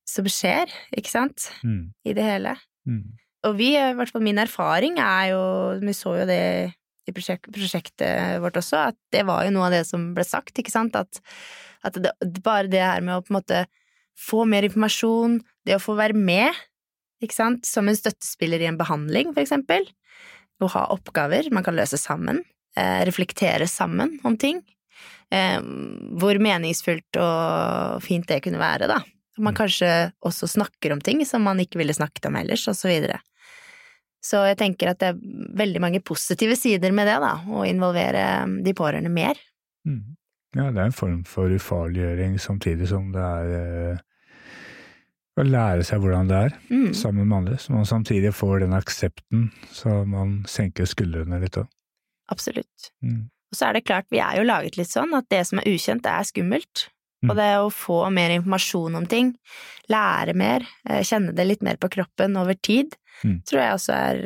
som 0.09 0.25
skjer, 0.29 0.73
ikke 0.97 1.13
sant, 1.13 1.51
Mm. 1.65 1.93
i 2.05 2.13
det 2.17 2.25
hele. 2.25 2.57
Mm. 2.89 3.05
Og 3.45 3.57
vi, 3.57 3.71
i 3.77 3.93
hvert 3.97 4.13
fall 4.13 4.25
min 4.25 4.41
erfaring 4.41 4.99
er 5.01 5.31
jo, 5.33 5.43
vi 5.81 5.93
så 5.97 6.13
jo 6.21 6.27
det 6.29 6.73
i 7.09 7.15
prosjek 7.15 7.49
prosjektet 7.53 8.41
vårt 8.43 8.59
også, 8.61 8.91
at 8.91 8.99
det 9.13 9.25
var 9.29 9.45
jo 9.47 9.55
noe 9.55 9.69
av 9.69 9.77
det 9.77 9.85
som 9.89 10.13
ble 10.17 10.25
sagt, 10.27 10.57
ikke 10.61 10.73
sant, 10.73 10.97
at, 10.97 11.21
at 11.85 11.99
det, 12.01 12.15
bare 12.45 12.71
det 12.73 12.83
her 12.83 13.05
med 13.05 13.19
å 13.19 13.25
på 13.25 13.35
en 13.35 13.39
måte 13.41 13.65
få 14.19 14.45
mer 14.49 14.67
informasjon, 14.67 15.41
det 15.67 15.77
å 15.77 15.83
få 15.83 15.97
være 15.99 16.17
med, 16.17 16.55
ikke 17.25 17.37
sant, 17.37 17.69
som 17.69 17.89
en 17.89 17.99
støttespiller 17.99 18.63
i 18.63 18.69
en 18.71 18.79
behandling, 18.81 19.33
for 19.35 19.43
eksempel, 19.45 19.87
å 20.63 20.71
ha 20.71 20.87
oppgaver 20.95 21.51
man 21.55 21.67
kan 21.67 21.77
løse 21.77 21.99
sammen, 22.01 22.43
eh, 22.77 23.03
reflektere 23.09 23.67
sammen 23.71 24.19
om 24.25 24.37
ting, 24.39 24.63
eh, 25.31 25.61
hvor 25.61 26.39
meningsfullt 26.39 27.19
og 27.21 28.03
fint 28.05 28.27
det 28.31 28.43
kunne 28.45 28.63
være, 28.63 28.89
da. 28.89 29.03
Man 29.37 29.57
kanskje 29.57 30.13
også 30.23 30.47
snakker 30.47 30.93
om 30.95 31.01
ting 31.03 31.25
som 31.27 31.43
man 31.43 31.59
ikke 31.59 31.81
ville 31.81 31.95
snakket 31.97 32.29
om 32.31 32.37
ellers, 32.39 32.69
og 32.71 32.77
så 32.79 32.93
videre. 32.93 33.19
Så 34.25 34.41
jeg 34.49 34.57
tenker 34.61 34.89
at 34.95 35.03
det 35.03 35.11
er 35.13 35.19
veldig 35.61 35.83
mange 35.85 36.01
positive 36.01 36.57
sider 36.57 36.95
med 36.97 37.11
det, 37.11 37.19
da, 37.21 37.35
å 37.45 37.65
involvere 37.69 38.23
de 38.65 38.73
pårørende 38.77 39.13
mer. 39.13 39.37
Mm. 39.85 40.17
Ja, 40.55 40.71
det 40.71 40.81
er 40.81 40.89
en 40.89 40.97
form 40.97 41.21
for 41.29 41.53
ufarliggjøring 41.53 42.39
samtidig 42.41 42.89
som 42.89 43.11
det 43.13 43.21
er 43.21 43.53
eh, 43.59 44.03
å 45.35 45.45
lære 45.45 45.85
seg 45.85 46.01
hvordan 46.01 46.31
det 46.31 46.41
er 46.47 46.57
Mm. 46.71 46.93
sammen 46.95 47.27
med 47.29 47.37
andre, 47.43 47.59
så 47.59 47.75
man 47.75 47.85
samtidig 47.85 48.33
får 48.33 48.61
den 48.63 48.73
aksepten 48.77 49.49
så 49.75 50.05
man 50.07 50.45
senker 50.49 50.87
skuldrene 50.87 51.41
litt 51.43 51.59
òg. 51.59 51.69
Absolutt. 52.31 52.91
Mm. 53.03 53.29
Og 53.53 53.59
så 53.59 53.69
er 53.69 53.77
det 53.77 53.85
klart, 53.85 54.07
vi 54.11 54.23
er 54.23 54.39
jo 54.39 54.47
laget 54.49 54.79
litt 54.79 54.89
sånn 54.91 55.13
at 55.19 55.29
det 55.29 55.43
som 55.47 55.59
er 55.61 55.69
ukjent, 55.69 56.03
det 56.07 56.13
er 56.15 56.25
skummelt. 56.31 56.89
Mm. 57.25 57.31
Og 57.31 57.37
det 57.37 57.51
å 57.61 57.69
få 57.73 57.99
mer 58.15 58.33
informasjon 58.35 58.97
om 58.99 59.07
ting, 59.11 59.35
lære 59.91 60.35
mer, 60.35 60.65
eh, 60.89 61.03
kjenne 61.03 61.35
det 61.35 61.47
litt 61.47 61.63
mer 61.63 61.77
på 61.77 61.91
kroppen 61.93 62.37
over 62.41 62.55
tid, 62.55 62.97
Mm. 63.23 63.39
tror 63.47 63.61
jeg 63.63 63.79
også 63.79 63.93
er, 63.95 64.21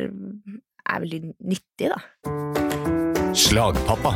er 0.88 1.04
veldig 1.04 1.20
nyttig, 1.38 1.90
da. 1.92 1.98
Slagpappa. 3.36 4.14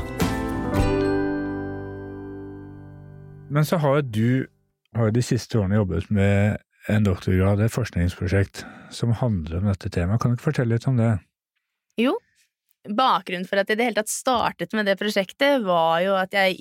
Men 3.52 3.68
så 3.68 3.76
har 3.82 4.00
jo 4.00 4.08
du 4.08 4.28
har 4.96 5.12
de 5.12 5.24
siste 5.24 5.58
årene 5.60 5.78
jobbet 5.80 6.08
med 6.12 6.60
en 6.90 7.04
doktorgrad, 7.06 7.60
et 7.62 7.72
forskningsprosjekt, 7.72 8.64
som 8.92 9.12
handler 9.20 9.60
om 9.60 9.70
dette 9.70 9.90
temaet. 9.92 10.20
Kan 10.20 10.32
du 10.32 10.38
ikke 10.38 10.50
fortelle 10.50 10.74
litt 10.74 10.88
om 10.90 10.98
det? 10.98 11.12
Jo, 12.00 12.16
bakgrunnen 12.88 13.46
for 13.48 13.60
at 13.60 13.70
jeg 13.70 13.76
i 13.76 13.80
det 13.80 13.88
hele 13.90 14.00
tatt 14.00 14.12
startet 14.12 14.74
med 14.76 14.88
det 14.88 14.98
prosjektet, 15.00 15.62
var 15.64 16.00
jo 16.04 16.16
at 16.18 16.34
jeg 16.34 16.58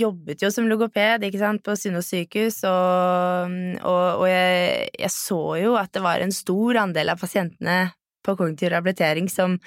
jobbet 0.00 0.44
jo 0.44 0.50
som 0.52 0.68
logoped 0.70 1.26
ikke 1.26 1.40
sant, 1.40 1.62
på 1.64 1.76
Sunnaas 1.78 2.10
sykehus, 2.12 2.62
og, 2.68 3.58
og, 3.80 4.22
og 4.22 4.26
jeg, 4.30 4.88
jeg 5.06 5.12
så 5.14 5.42
jo 5.62 5.76
at 5.80 5.92
det 5.94 6.04
var 6.04 6.24
en 6.24 6.34
stor 6.34 6.82
andel 6.84 7.14
av 7.14 7.22
pasientene 7.22 7.78
på 8.24 8.34
kognitiv 8.38 8.70
rehabilitering 8.72 9.28
som, 9.28 9.58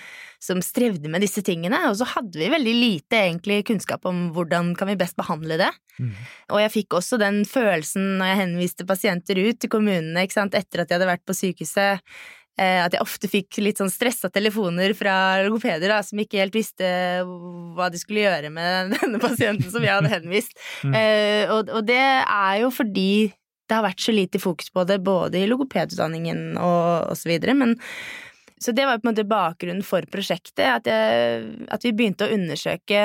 som 0.42 0.62
strevde 0.66 1.10
med 1.12 1.22
disse 1.24 1.44
tingene, 1.46 1.80
og 1.90 1.98
så 2.00 2.08
hadde 2.16 2.40
vi 2.42 2.50
veldig 2.52 2.74
lite 2.74 3.20
egentlig 3.28 3.62
kunnskap 3.70 4.08
om 4.10 4.28
hvordan 4.36 4.74
kan 4.78 4.90
vi 4.92 4.98
best 5.00 5.18
behandle 5.20 5.60
det. 5.62 5.70
Og 6.54 6.62
jeg 6.63 6.74
fikk 6.74 6.98
også 6.98 7.20
den 7.22 7.44
følelsen 7.50 8.18
når 8.20 8.32
jeg 8.32 8.42
henviste 8.42 8.88
pasienter 8.90 9.42
ut 9.44 9.62
til 9.62 9.72
kommunene 9.74 10.26
ikke 10.26 10.40
sant, 10.40 10.58
etter 10.58 10.84
at 10.84 10.90
de 10.90 10.98
hadde 10.98 11.10
vært 11.10 11.26
på 11.28 11.38
sykehuset, 11.38 12.02
eh, 12.02 12.26
at 12.58 12.96
jeg 12.96 13.04
ofte 13.04 13.30
fikk 13.30 13.60
litt 13.62 13.78
sånn 13.78 13.91
stressa 13.93 14.32
telefoner 14.34 14.96
fra 14.98 15.13
logopeder 15.46 15.91
da, 15.93 16.00
som 16.06 16.17
ikke 16.22 16.41
helt 16.41 16.58
visste 16.58 16.88
hva 17.78 17.89
de 17.93 18.02
skulle 18.02 18.24
gjøre 18.26 18.50
med 18.54 18.93
denne 18.98 19.22
pasienten 19.22 19.70
som 19.70 19.86
jeg 19.86 19.93
hadde 19.93 20.13
henvist. 20.15 20.58
Mm. 20.82 20.96
Eh, 20.98 21.43
og, 21.54 21.70
og 21.70 21.86
det 21.86 22.02
er 22.02 22.63
jo 22.63 22.72
fordi 22.74 23.12
det 23.67 23.76
har 23.76 23.84
vært 23.84 24.02
så 24.02 24.15
lite 24.15 24.39
fokus 24.39 24.72
på 24.72 24.86
det, 24.88 25.02
både 25.04 25.41
i 25.41 25.48
logopedutdanningen 25.50 26.56
og, 26.56 27.12
osv. 27.12 27.34
men 27.52 27.76
så 28.58 28.74
det 28.74 28.88
var 28.88 28.96
jo 28.96 29.04
på 29.04 29.10
en 29.10 29.12
måte 29.12 29.28
bakgrunnen 29.30 29.86
for 29.86 30.06
prosjektet, 30.10 30.63
at, 30.65 30.88
jeg, 30.89 31.67
at 31.70 31.84
vi 31.86 31.93
begynte 31.93 32.26
å 32.26 32.34
undersøke 32.34 33.02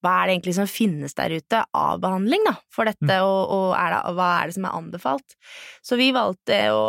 hva 0.00 0.12
er 0.16 0.28
det 0.28 0.34
egentlig 0.34 0.56
som 0.56 0.68
finnes 0.68 1.14
der 1.16 1.34
ute 1.36 1.62
av 1.76 2.00
behandling 2.00 2.44
da, 2.46 2.54
for 2.72 2.88
dette, 2.88 3.16
og, 3.24 3.40
og 3.52 3.66
er 3.76 3.94
det, 3.94 4.00
hva 4.16 4.28
er 4.38 4.48
det 4.48 4.56
som 4.56 4.66
er 4.68 4.76
anbefalt. 4.76 5.36
Så 5.84 5.98
vi 6.00 6.08
valgte 6.16 6.60
å 6.72 6.84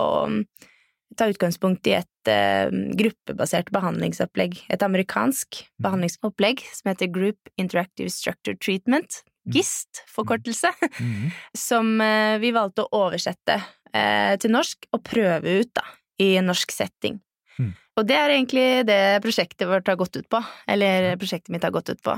ta 1.22 1.30
utgangspunkt 1.30 1.88
i 1.90 1.96
et 2.00 2.30
uh, 2.32 2.72
gruppebasert 2.98 3.70
behandlingsopplegg, 3.74 4.58
et 4.74 4.86
amerikansk 4.86 5.62
behandlingsopplegg 5.84 6.64
som 6.74 6.92
heter 6.92 7.12
Group 7.14 7.52
Interactive 7.62 8.10
Structure 8.14 8.58
Treatment, 8.58 9.22
GIST, 9.52 10.04
forkortelse, 10.10 10.74
Mm. 11.00 11.32
som 11.68 12.02
uh, 12.02 12.38
vi 12.42 12.52
valgte 12.54 12.86
å 12.86 13.06
oversette 13.06 13.58
uh, 13.58 14.34
til 14.42 14.54
norsk 14.54 14.88
og 14.94 15.04
prøve 15.08 15.62
ut 15.62 15.72
da, 15.78 15.86
i 16.22 16.36
norsk 16.44 16.74
setting. 16.74 17.20
Mm. 17.58 17.74
Og 17.98 18.08
det 18.08 18.18
er 18.18 18.34
egentlig 18.34 18.68
det 18.88 19.02
prosjektet 19.24 19.70
vårt 19.70 19.90
har 19.90 20.00
gått 20.00 20.18
ut 20.18 20.30
på, 20.30 20.42
eller 20.68 21.16
prosjektet 21.22 21.52
mitt 21.54 21.66
har 21.66 21.74
gått 21.76 21.92
ut 21.94 22.02
på. 22.06 22.16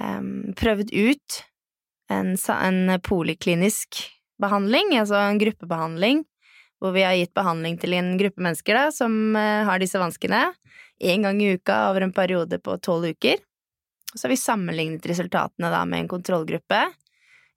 Um, 0.00 0.54
prøvd 0.58 0.90
ut 0.92 1.40
en, 2.12 2.34
en 2.36 3.00
poliklinisk 3.02 4.02
behandling, 4.42 4.96
altså 4.98 5.18
en 5.22 5.40
gruppebehandling, 5.40 6.24
hvor 6.84 6.92
vi 6.92 7.06
har 7.06 7.16
gitt 7.16 7.32
behandling 7.32 7.78
til 7.80 7.96
en 7.96 8.12
gruppe 8.20 8.44
mennesker 8.44 8.76
da, 8.76 8.84
som 8.92 9.14
eh, 9.40 9.64
har 9.64 9.80
disse 9.80 10.00
vanskene, 10.00 10.50
én 11.00 11.24
gang 11.24 11.40
i 11.40 11.54
uka 11.56 11.78
over 11.88 12.04
en 12.04 12.12
periode 12.12 12.58
på 12.60 12.76
tolv 12.84 13.08
uker. 13.16 13.40
Og 14.12 14.20
så 14.20 14.26
har 14.26 14.34
vi 14.34 14.38
sammenlignet 14.38 15.06
resultatene 15.08 15.72
da 15.72 15.80
med 15.88 16.04
en 16.04 16.10
kontrollgruppe, 16.12 16.82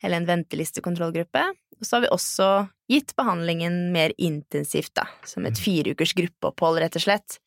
eller 0.04 0.22
en 0.22 0.30
ventelistekontrollgruppe. 0.30 1.44
Og 1.78 1.86
så 1.86 1.98
har 1.98 2.06
vi 2.06 2.13
også 2.13 2.48
gitt 2.90 3.13
behandlingen 3.20 3.92
mer 3.94 4.16
intensivt, 4.18 4.96
da, 4.98 5.06
som 5.28 5.46
et 5.46 5.60
fireukers 5.60 6.16
gruppeopphold, 6.18 6.80
rett 6.82 6.98
og 6.98 7.04
slett. 7.04 7.38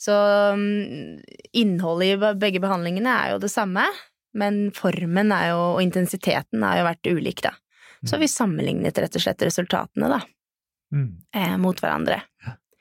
Så 0.00 0.12
mm, 0.58 1.22
innholdet 1.56 2.10
i 2.10 2.34
begge 2.42 2.60
behandlingene 2.60 3.14
er 3.22 3.34
jo 3.34 3.40
det 3.46 3.52
samme, 3.54 3.86
men 4.34 4.66
formen 4.74 5.30
er 5.32 5.52
jo, 5.52 5.60
og 5.76 5.84
intensiteten 5.84 6.66
har 6.66 6.82
jo 6.82 6.88
vært 6.90 7.12
ulik, 7.14 7.44
da. 7.46 7.54
Så 8.04 8.16
har 8.16 8.20
vi 8.26 8.28
sammenlignet 8.28 8.98
rett 9.00 9.14
og 9.16 9.22
slett 9.24 9.46
resultatene, 9.46 10.10
da, 10.12 10.18
Mm. 10.94 11.08
eh, 11.34 11.56
mot 11.58 11.80
hverandre. 11.82 12.20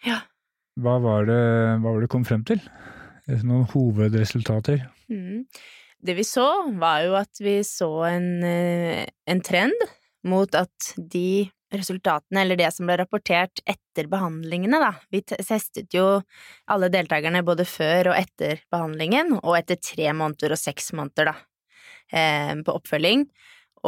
Ja. 0.06 0.19
Hva 0.82 0.97
var 1.02 1.26
det 1.30 1.39
hva 1.82 1.88
var 1.88 2.02
det 2.02 2.08
du 2.08 2.13
kom 2.13 2.26
frem 2.28 2.43
til? 2.47 2.62
Noen 3.45 3.65
hovedresultater? 3.71 4.84
Mm. 5.12 5.45
Det 6.04 6.15
vi 6.17 6.26
så, 6.28 6.45
var 6.80 7.04
jo 7.06 7.13
at 7.15 7.39
vi 7.39 7.60
så 7.63 7.89
en, 8.10 8.30
eh, 8.43 9.06
en 9.30 9.41
trend 9.41 9.86
mot 10.28 10.56
at 10.56 10.93
de 10.97 11.47
resultatene, 11.73 12.43
eller 12.43 12.60
det 12.60 12.69
som 12.76 12.88
ble 12.88 12.97
rapportert 12.99 13.63
etter 13.65 14.10
behandlingene, 14.12 14.78
da 14.82 14.91
Vi 15.10 15.23
testet 15.23 15.95
jo 15.95 16.21
alle 16.69 16.91
deltakerne 16.93 17.43
både 17.45 17.65
før 17.65 18.12
og 18.12 18.19
etter 18.19 18.62
behandlingen, 18.71 19.39
og 19.41 19.58
etter 19.58 19.80
tre 19.82 20.12
måneder 20.13 20.54
og 20.54 20.60
seks 20.62 20.91
måneder, 20.93 21.32
da, 21.32 21.36
eh, 22.12 22.54
på 22.62 22.76
oppfølging. 22.76 23.26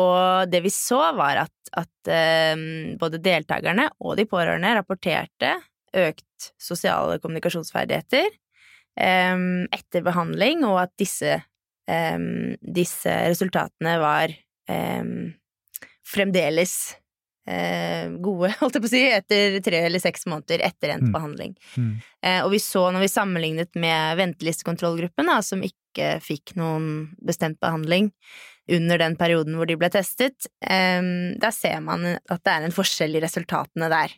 Og 0.02 0.52
det 0.52 0.60
vi 0.66 0.72
så, 0.74 1.00
var 1.16 1.46
at, 1.46 1.72
at 1.80 2.12
eh, 2.12 2.56
både 3.00 3.22
deltakerne 3.24 3.88
og 4.04 4.18
de 4.20 4.28
pårørende 4.30 4.74
rapporterte 4.78 5.54
økt 5.96 6.50
sosiale 6.60 7.20
kommunikasjonsferdigheter 7.24 8.28
eh, 8.28 9.46
etter 9.80 10.04
behandling, 10.04 10.66
og 10.68 10.82
at 10.84 10.94
disse, 11.00 11.38
eh, 11.88 12.20
disse 12.60 13.16
resultatene 13.30 13.96
var 14.04 14.36
fremdeles 16.06 16.96
eh, 17.50 18.10
gode, 18.22 18.52
holdt 18.60 18.78
jeg 18.78 18.84
på 18.84 18.90
å 18.90 18.94
si, 18.94 19.04
etter 19.14 19.60
tre 19.66 19.84
eller 19.88 20.04
seks 20.04 20.28
måneder 20.30 20.64
etter 20.66 20.96
endt 20.96 21.10
Mm. 21.10 21.14
behandling. 21.14 21.56
Mm. 21.78 21.94
Eh, 22.26 22.42
og 22.44 22.52
vi 22.54 22.60
så, 22.64 22.88
når 22.92 23.06
vi 23.06 23.12
sammenlignet 23.12 23.80
med 23.80 24.18
ventelistekontrollgruppen, 24.22 25.30
da, 25.30 25.40
som 25.46 25.64
ikke 25.66 26.16
fikk 26.24 26.56
noen 26.60 27.16
bestemt 27.24 27.60
behandling 27.64 28.12
under 28.72 28.98
den 28.98 29.16
perioden 29.20 29.58
hvor 29.58 29.70
de 29.70 29.78
ble 29.80 29.90
testet, 29.94 30.48
um, 30.66 31.36
da 31.42 31.52
ser 31.54 31.82
man 31.86 32.16
at 32.18 32.42
det 32.42 32.54
er 32.54 32.66
en 32.66 32.76
forskjell 32.76 33.18
i 33.18 33.24
resultatene 33.24 33.90
der. 33.92 34.16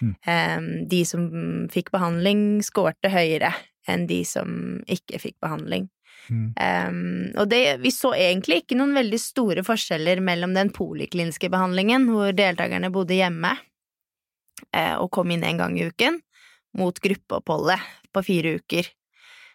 Mm. 0.00 0.14
Um, 0.26 0.70
de 0.90 1.02
som 1.06 1.28
fikk 1.72 1.92
behandling, 1.94 2.62
skårte 2.66 3.12
høyere 3.12 3.52
enn 3.90 4.06
de 4.08 4.22
som 4.26 4.80
ikke 4.90 5.20
fikk 5.20 5.36
behandling. 5.44 5.88
Mm. 6.32 6.46
Um, 6.56 6.98
og 7.40 7.50
det, 7.52 7.60
vi 7.82 7.92
så 7.92 8.14
egentlig 8.16 8.62
ikke 8.62 8.78
noen 8.78 8.94
veldig 8.96 9.20
store 9.20 9.64
forskjeller 9.66 10.22
mellom 10.24 10.54
den 10.56 10.72
polikliniske 10.74 11.50
behandlingen, 11.52 12.08
hvor 12.12 12.32
deltakerne 12.36 12.92
bodde 12.94 13.18
hjemme 13.18 13.52
uh, 13.54 14.96
og 15.02 15.10
kom 15.14 15.34
inn 15.34 15.44
en 15.44 15.60
gang 15.60 15.76
i 15.78 15.88
uken, 15.90 16.20
mot 16.80 16.98
gruppeoppholdet 17.00 17.82
på 18.14 18.24
fire 18.24 18.56
uker. 18.58 18.88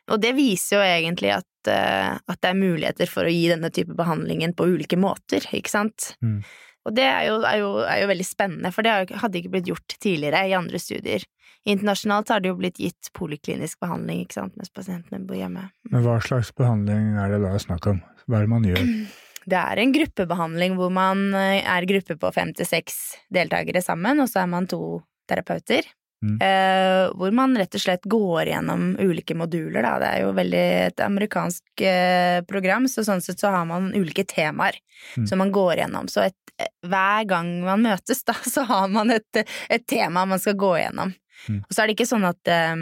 Og 0.10 0.22
det 0.22 0.34
viser 0.38 0.80
jo 0.80 0.86
egentlig 0.86 1.34
at, 1.36 1.70
eh, 1.72 2.16
at 2.18 2.40
det 2.42 2.50
er 2.50 2.58
muligheter 2.58 3.12
for 3.12 3.28
å 3.28 3.34
gi 3.34 3.46
denne 3.52 3.72
type 3.74 3.96
behandlingen 3.98 4.56
på 4.58 4.68
ulike 4.74 5.00
måter, 5.00 5.46
ikke 5.56 5.72
sant? 5.72 6.14
Mm. 6.26 6.42
Og 6.88 6.96
det 6.96 7.06
er 7.06 7.26
jo, 7.28 7.40
er, 7.44 7.58
jo, 7.60 7.72
er 7.84 8.02
jo 8.02 8.10
veldig 8.10 8.26
spennende, 8.26 8.72
for 8.74 8.86
det 8.86 9.20
hadde 9.22 9.42
ikke 9.42 9.52
blitt 9.54 9.70
gjort 9.70 9.98
tidligere 10.02 10.46
i 10.50 10.56
andre 10.58 10.80
studier. 10.82 11.26
Internasjonalt 11.70 12.32
har 12.32 12.42
det 12.42 12.54
jo 12.54 12.58
blitt 12.60 12.80
gitt 12.82 13.12
poliklinisk 13.18 13.82
behandling, 13.84 14.24
ikke 14.24 14.40
sant, 14.40 14.56
mens 14.58 14.72
pasientene 14.74 15.22
bor 15.28 15.38
hjemme. 15.38 15.68
Men 15.92 16.06
hva 16.06 16.18
slags 16.24 16.54
behandling 16.56 17.18
er 17.20 17.36
det 17.36 17.42
da 17.44 17.58
snakk 17.62 17.90
om? 17.92 18.00
Hva 18.26 18.40
er 18.40 18.48
det 18.48 18.54
man 18.56 18.70
gjør? 18.70 18.86
Det 19.50 19.58
er 19.58 19.80
en 19.82 19.94
gruppebehandling 19.96 20.76
hvor 20.78 20.92
man 20.94 21.22
eh, 21.34 21.64
er 21.64 21.88
gruppe 21.90 22.18
på 22.22 22.30
fem 22.36 22.52
til 22.54 22.68
seks 22.68 22.98
deltakere 23.34 23.82
sammen, 23.82 24.20
og 24.22 24.28
så 24.30 24.44
er 24.44 24.50
man 24.52 24.68
to 24.70 25.00
terapeuter. 25.32 25.88
Mm. 26.20 26.36
Eh, 26.44 27.06
hvor 27.16 27.32
man 27.32 27.56
rett 27.56 27.76
og 27.78 27.82
slett 27.82 28.04
går 28.12 28.50
gjennom 28.52 28.90
ulike 29.00 29.38
moduler, 29.40 29.86
da. 29.86 29.94
Det 30.02 30.10
er 30.10 30.24
jo 30.26 30.34
veldig 30.36 30.64
et 30.90 31.04
amerikansk 31.06 31.84
uh, 31.86 32.42
program, 32.50 32.90
så 32.92 33.06
sånn 33.08 33.24
sett 33.24 33.40
så 33.40 33.54
har 33.56 33.68
man 33.70 33.94
ulike 33.96 34.28
temaer 34.28 34.82
Mm. 35.16 35.28
som 35.28 35.40
man 35.40 35.52
går 35.52 35.78
gjennom. 35.80 36.08
Så 36.12 36.26
et, 36.28 36.52
hver 36.84 37.24
gang 37.24 37.64
man 37.64 37.80
møtes, 37.86 38.24
da, 38.28 38.34
så 38.56 38.66
har 38.68 38.90
man 38.92 39.12
et, 39.16 39.44
et 39.70 39.86
tema 39.88 40.26
man 40.28 40.42
skal 40.44 40.58
gå 40.60 40.74
gjennom. 40.82 41.14
Mm. 41.48 41.62
Og 41.62 41.72
så 41.72 41.82
er 41.82 41.88
det 41.88 41.96
ikke 41.96 42.10
sånn 42.10 42.28
at 42.28 42.52
eh, 42.52 42.76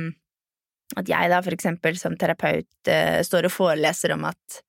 at 0.95 1.09
jeg 1.11 1.29
da 1.29 1.41
for 1.43 1.51
eksempel 1.51 1.97
som 1.99 2.15
terapeut 2.17 2.89
uh, 2.89 3.19
står 3.21 3.49
og 3.49 3.53
foreleser 3.53 4.13
om 4.15 4.23
at 4.29 4.61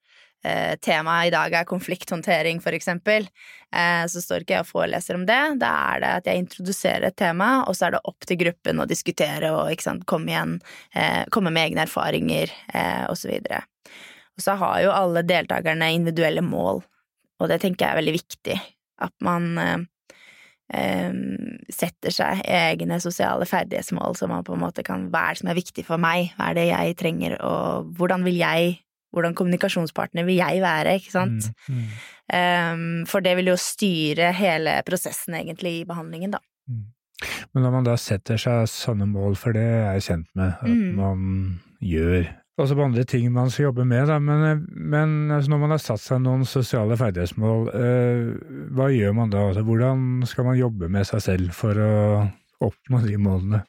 eh, 0.45 0.75
temaet 0.85 1.29
i 1.29 1.35
dag 1.35 1.55
er 1.55 1.69
konflikthåndtering, 1.69 2.61
for 2.63 2.77
eksempel, 2.77 3.29
eh, 3.75 4.05
så 4.11 4.23
står 4.23 4.45
ikke 4.45 4.57
jeg 4.57 4.67
og 4.67 4.71
foreleser 4.71 5.19
om 5.19 5.27
det. 5.29 5.41
Da 5.63 5.73
er 5.95 6.05
det 6.05 6.13
at 6.21 6.31
jeg 6.31 6.45
introduserer 6.45 7.09
et 7.09 7.19
tema, 7.19 7.65
og 7.67 7.77
så 7.77 7.89
er 7.89 7.97
det 7.97 8.05
opp 8.11 8.29
til 8.29 8.41
gruppen 8.45 8.83
å 8.83 8.89
diskutere 8.89 9.53
og 9.55 9.85
sant, 9.85 10.07
komme, 10.09 10.33
igjen, 10.33 10.57
eh, 10.95 11.25
komme 11.35 11.53
med 11.55 11.71
egne 11.71 11.87
erfaringer, 11.87 12.55
eh, 12.73 13.05
og 13.09 13.19
så 13.19 13.33
videre. 13.33 13.65
Og 14.39 14.45
så 14.45 14.55
har 14.61 14.81
jo 14.85 14.95
alle 14.95 15.27
deltakerne 15.27 15.93
individuelle 15.97 16.45
mål, 16.47 16.85
og 17.39 17.49
det 17.51 17.61
tenker 17.63 17.87
jeg 17.87 17.93
er 17.95 18.03
veldig 18.03 18.19
viktig. 18.19 18.59
At 19.03 19.15
man 19.23 19.59
eh, 19.63 19.79
eh, 20.75 21.15
setter 21.71 22.15
seg 22.15 22.43
egne 22.45 23.01
sosiale 23.03 23.47
ferdighetsmål, 23.47 24.17
så 24.19 24.29
man 24.31 24.47
på 24.47 24.55
en 24.55 24.63
måte 24.63 24.85
kan 24.87 25.09
Hva 25.11 25.29
er 25.29 25.35
det 25.35 25.43
som 25.43 25.51
er 25.53 25.59
viktig 25.59 25.87
for 25.87 26.03
meg? 26.03 26.33
Hva 26.37 26.51
er 26.51 26.59
det 26.59 26.69
jeg 26.71 26.99
trenger, 27.03 27.39
og 27.43 27.91
hvordan 27.99 28.27
vil 28.27 28.39
jeg 28.41 28.79
hvordan 29.15 29.35
kommunikasjonspartner 29.39 30.27
vil 30.29 30.37
jeg 30.41 30.63
være, 30.63 30.97
ikke 31.01 31.15
sant? 31.15 31.51
Mm. 31.69 31.85
Um, 32.29 33.07
for 33.09 33.25
det 33.25 33.37
vil 33.39 33.53
jo 33.53 33.57
styre 33.61 34.33
hele 34.37 34.79
prosessen, 34.87 35.35
egentlig, 35.39 35.79
i 35.81 35.87
behandlingen, 35.89 36.35
da. 36.37 36.43
Men 37.55 37.65
når 37.65 37.73
man 37.73 37.87
da 37.89 37.97
setter 37.99 38.39
seg 38.39 38.69
sånne 38.71 39.07
mål, 39.11 39.35
for 39.41 39.57
det 39.57 39.65
er 39.65 39.97
jeg 39.97 40.05
kjent 40.11 40.29
med 40.39 40.53
at 40.53 40.69
Mm. 40.69 40.95
man 40.95 41.25
gjør 41.83 42.29
også 42.59 42.75
på 42.75 42.85
andre 42.85 43.05
ting 43.07 43.33
man 43.33 43.51
skal 43.51 43.69
jobbe 43.69 43.85
med, 43.87 44.07
da, 44.11 44.19
men, 44.19 44.67
men 44.75 45.31
altså 45.31 45.51
når 45.51 45.59
man 45.63 45.71
har 45.71 45.79
satt 45.83 46.01
seg 46.03 46.21
noen 46.25 46.45
sosiale 46.45 46.97
ferdighetsmål, 46.99 47.69
eh, 47.71 48.69
hva 48.75 48.89
gjør 48.91 49.15
man 49.15 49.31
da? 49.31 49.45
Altså, 49.49 49.63
hvordan 49.63 50.27
skal 50.27 50.45
man 50.45 50.59
jobbe 50.59 50.89
med 50.91 51.07
seg 51.07 51.23
selv 51.23 51.53
for 51.55 51.79
å 51.79 51.93
oppnå 52.65 53.01
de 53.05 53.15
målene? 53.23 53.61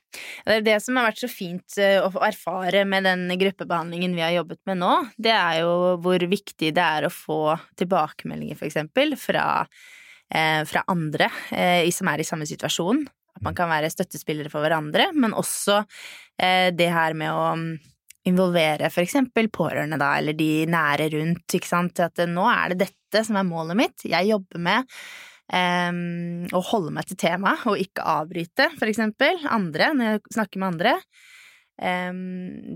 Det 0.46 0.60
er 0.60 0.66
det 0.66 0.78
som 0.84 0.98
har 0.98 1.10
vært 1.10 1.22
så 1.22 1.30
fint 1.32 1.78
eh, 1.82 2.00
å 2.02 2.10
erfare 2.26 2.84
med 2.90 3.06
den 3.08 3.28
gruppebehandlingen 3.40 4.16
vi 4.18 4.26
har 4.26 4.34
jobbet 4.40 4.62
med 4.70 4.82
nå, 4.82 4.94
det 5.18 5.36
er 5.36 5.62
jo 5.62 5.76
hvor 6.04 6.26
viktig 6.32 6.74
det 6.76 6.86
er 6.86 7.08
å 7.08 7.14
få 7.14 7.42
tilbakemeldinger, 7.80 8.58
for 8.60 8.70
eksempel, 8.70 9.16
fra, 9.20 9.46
eh, 10.34 10.64
fra 10.70 10.84
andre 10.90 11.30
eh, 11.52 11.86
som 11.94 12.10
er 12.12 12.24
i 12.24 12.28
samme 12.28 12.50
situasjon. 12.50 13.06
At 13.38 13.46
man 13.46 13.56
kan 13.56 13.72
være 13.72 13.92
støttespillere 13.94 14.52
for 14.52 14.66
hverandre, 14.66 15.12
men 15.16 15.38
også 15.38 15.84
eh, 16.42 16.74
det 16.76 16.90
her 16.92 17.16
med 17.18 17.32
å 17.32 17.48
mm, 17.56 17.72
involvere 18.30 18.90
for 18.92 19.06
eksempel 19.06 19.48
pårørende, 19.54 20.00
da, 20.02 20.16
eller 20.20 20.36
de 20.38 20.66
nære 20.70 21.12
rundt, 21.14 21.46
ikke 21.56 21.70
sant. 21.70 22.02
At 22.04 22.20
eh, 22.20 22.30
nå 22.30 22.48
er 22.52 22.74
det 22.74 22.88
dette 22.88 23.24
som 23.26 23.40
er 23.40 23.48
målet 23.48 23.80
mitt. 23.80 24.08
Jeg 24.10 24.32
jobber 24.32 24.66
med 24.66 25.00
å 25.50 26.62
holde 26.70 26.94
meg 26.94 27.08
til 27.10 27.18
temaet, 27.18 27.66
og 27.70 27.82
ikke 27.82 28.06
avbryte, 28.06 28.70
for 28.78 28.90
eksempel, 28.90 29.40
andre, 29.50 29.92
når 29.98 30.12
jeg 30.12 30.24
snakker 30.36 30.62
med 30.62 30.70
andre. 30.74 30.96
Em, 31.82 32.20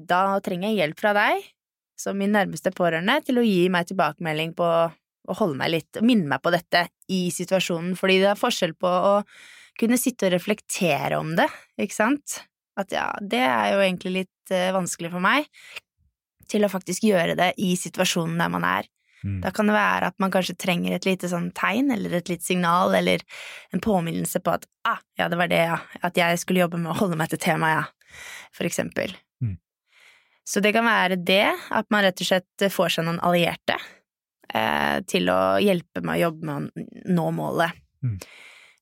da 0.10 0.40
trenger 0.44 0.72
jeg 0.72 0.80
hjelp 0.80 1.04
fra 1.04 1.14
deg, 1.18 1.44
som 2.00 2.18
min 2.18 2.34
nærmeste 2.34 2.74
pårørende, 2.74 3.20
til 3.28 3.40
å 3.40 3.46
gi 3.46 3.68
meg 3.74 3.90
tilbakemelding 3.90 4.56
på 4.58 4.70
å 5.24 5.36
holde 5.40 5.60
meg 5.60 5.74
litt, 5.76 6.02
minne 6.04 6.28
meg 6.32 6.42
på 6.44 6.52
dette 6.54 6.88
i 7.14 7.28
situasjonen, 7.34 7.94
fordi 8.00 8.20
det 8.24 8.32
er 8.34 8.40
forskjell 8.40 8.74
på 8.80 8.90
å 8.90 9.14
kunne 9.80 9.98
sitte 9.98 10.28
og 10.28 10.36
reflektere 10.36 11.20
om 11.22 11.34
det, 11.38 11.48
ikke 11.82 11.96
sant? 11.98 12.42
At 12.80 12.94
ja, 12.94 13.08
det 13.22 13.42
er 13.46 13.76
jo 13.76 13.84
egentlig 13.84 14.16
litt 14.18 14.54
eh, 14.54 14.74
vanskelig 14.74 15.14
for 15.14 15.24
meg, 15.24 15.48
til 16.50 16.66
å 16.66 16.72
faktisk 16.72 17.06
gjøre 17.08 17.38
det 17.40 17.54
i 17.62 17.74
situasjonen 17.80 18.42
der 18.42 18.52
man 18.52 18.66
er. 18.68 18.90
Mm. 19.24 19.40
Da 19.42 19.52
kan 19.56 19.70
det 19.70 19.76
være 19.76 20.10
at 20.12 20.20
man 20.20 20.32
kanskje 20.34 20.58
trenger 20.60 20.96
et 20.96 21.08
lite 21.08 21.30
sånn 21.32 21.50
tegn, 21.56 21.92
eller 21.96 22.18
et 22.20 22.32
lite 22.32 22.44
signal, 22.44 22.96
eller 22.98 23.24
en 23.76 23.84
påminnelse 23.84 24.42
på 24.44 24.56
at 24.58 24.68
ah, 24.90 25.00
ja, 25.20 25.30
det 25.32 25.40
var 25.40 25.52
det, 25.52 25.64
ja, 25.70 25.80
at 26.04 26.20
jeg 26.20 26.42
skulle 26.42 26.64
jobbe 26.66 26.82
med 26.82 26.92
å 26.92 27.00
holde 27.00 27.20
meg 27.20 27.32
til 27.32 27.42
temaet, 27.44 27.84
ja, 27.84 28.18
for 28.56 28.68
eksempel. 28.68 29.16
Mm. 29.44 29.58
Så 30.48 30.64
det 30.64 30.74
kan 30.76 30.88
være 30.88 31.20
det, 31.24 31.46
at 31.72 31.92
man 31.94 32.04
rett 32.04 32.20
og 32.20 32.30
slett 32.34 32.68
får 32.74 32.98
seg 32.98 33.08
noen 33.08 33.22
allierte 33.24 33.78
eh, 34.54 35.00
til 35.08 35.32
å 35.32 35.42
hjelpe 35.64 36.04
med 36.04 36.18
å 36.18 36.24
jobbe 36.28 36.50
med 36.50 36.56
å 36.58 37.14
nå 37.16 37.30
målet. 37.38 37.80
Mm. 38.04 38.18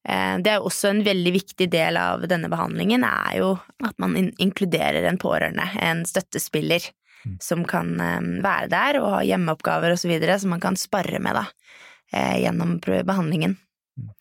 Eh, 0.09 0.35
det 0.41 0.55
er 0.55 0.65
også 0.65 0.89
en 0.89 1.03
veldig 1.05 1.35
viktig 1.35 1.69
del 1.71 1.99
av 2.01 2.25
denne 2.29 2.49
behandlingen, 2.49 3.05
er 3.05 3.37
jo 3.37 3.51
at 3.85 3.97
man 4.01 4.17
in 4.17 4.31
inkluderer 4.41 5.05
en 5.05 5.21
pårørende, 5.21 5.67
en 5.77 6.01
støttespiller. 6.09 6.89
Som 7.39 7.63
kan 7.67 7.93
eh, 7.99 8.21
være 8.43 8.69
der 8.71 8.99
og 9.01 9.09
ha 9.15 9.21
hjemmeoppgaver 9.25 9.95
videre, 10.09 10.39
som 10.39 10.53
man 10.55 10.63
kan 10.63 10.77
spare 10.79 11.19
med 11.19 11.37
da, 11.37 11.45
eh, 12.13 12.41
gjennom 12.43 12.77
behandlingen. 12.81 13.57
Mm. 13.99 14.11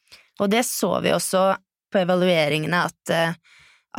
Og 0.40 0.50
det 0.52 0.64
så 0.68 0.96
vi 1.04 1.14
også 1.14 1.44
på 1.90 2.02
evalueringene 2.02 2.84
at, 2.86 3.14
eh, 3.14 3.34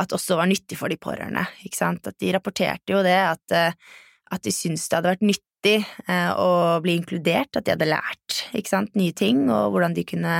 at 0.00 0.14
også 0.16 0.38
var 0.38 0.50
nyttig 0.50 0.78
for 0.80 0.92
de 0.92 0.96
pårørende, 1.00 1.44
ikke 1.66 1.78
sant. 1.78 2.06
At 2.06 2.18
de 2.22 2.32
rapporterte 2.32 2.94
jo 2.94 3.02
det, 3.04 3.18
at, 3.18 3.74
at 4.32 4.44
de 4.46 4.52
syntes 4.54 4.88
det 4.88 4.96
hadde 4.96 5.12
vært 5.12 5.26
nyttig 5.28 5.74
å 6.40 6.80
bli 6.82 6.94
inkludert, 6.96 7.52
at 7.54 7.66
de 7.66 7.74
hadde 7.74 7.90
lært, 7.90 8.38
ikke 8.56 8.72
sant, 8.72 8.96
nye 8.96 9.12
ting, 9.12 9.44
og 9.52 9.74
hvordan 9.74 9.92
de 9.94 10.06
kunne 10.08 10.38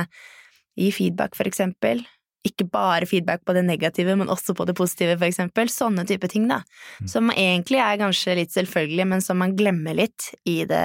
gi 0.73 0.89
feedback, 0.91 1.37
for 1.37 1.45
eksempel. 1.45 2.01
Ikke 2.43 2.65
bare 2.67 3.07
feedback 3.07 3.45
på 3.47 3.55
det 3.55 3.63
negative, 3.63 4.17
men 4.19 4.31
også 4.31 4.55
på 4.57 4.65
det 4.67 4.75
positive, 4.75 5.15
for 5.15 5.29
eksempel. 5.29 5.69
Sånne 5.71 6.03
type 6.07 6.27
ting, 6.31 6.49
da. 6.51 6.61
Mm. 6.99 7.07
Som 7.13 7.31
egentlig 7.31 7.79
er 7.79 8.01
kanskje 8.01 8.35
litt 8.41 8.55
selvfølgelig, 8.55 9.05
men 9.13 9.23
som 9.23 9.39
man 9.39 9.55
glemmer 9.55 9.95
litt 9.95 10.33
i 10.49 10.63
det 10.67 10.83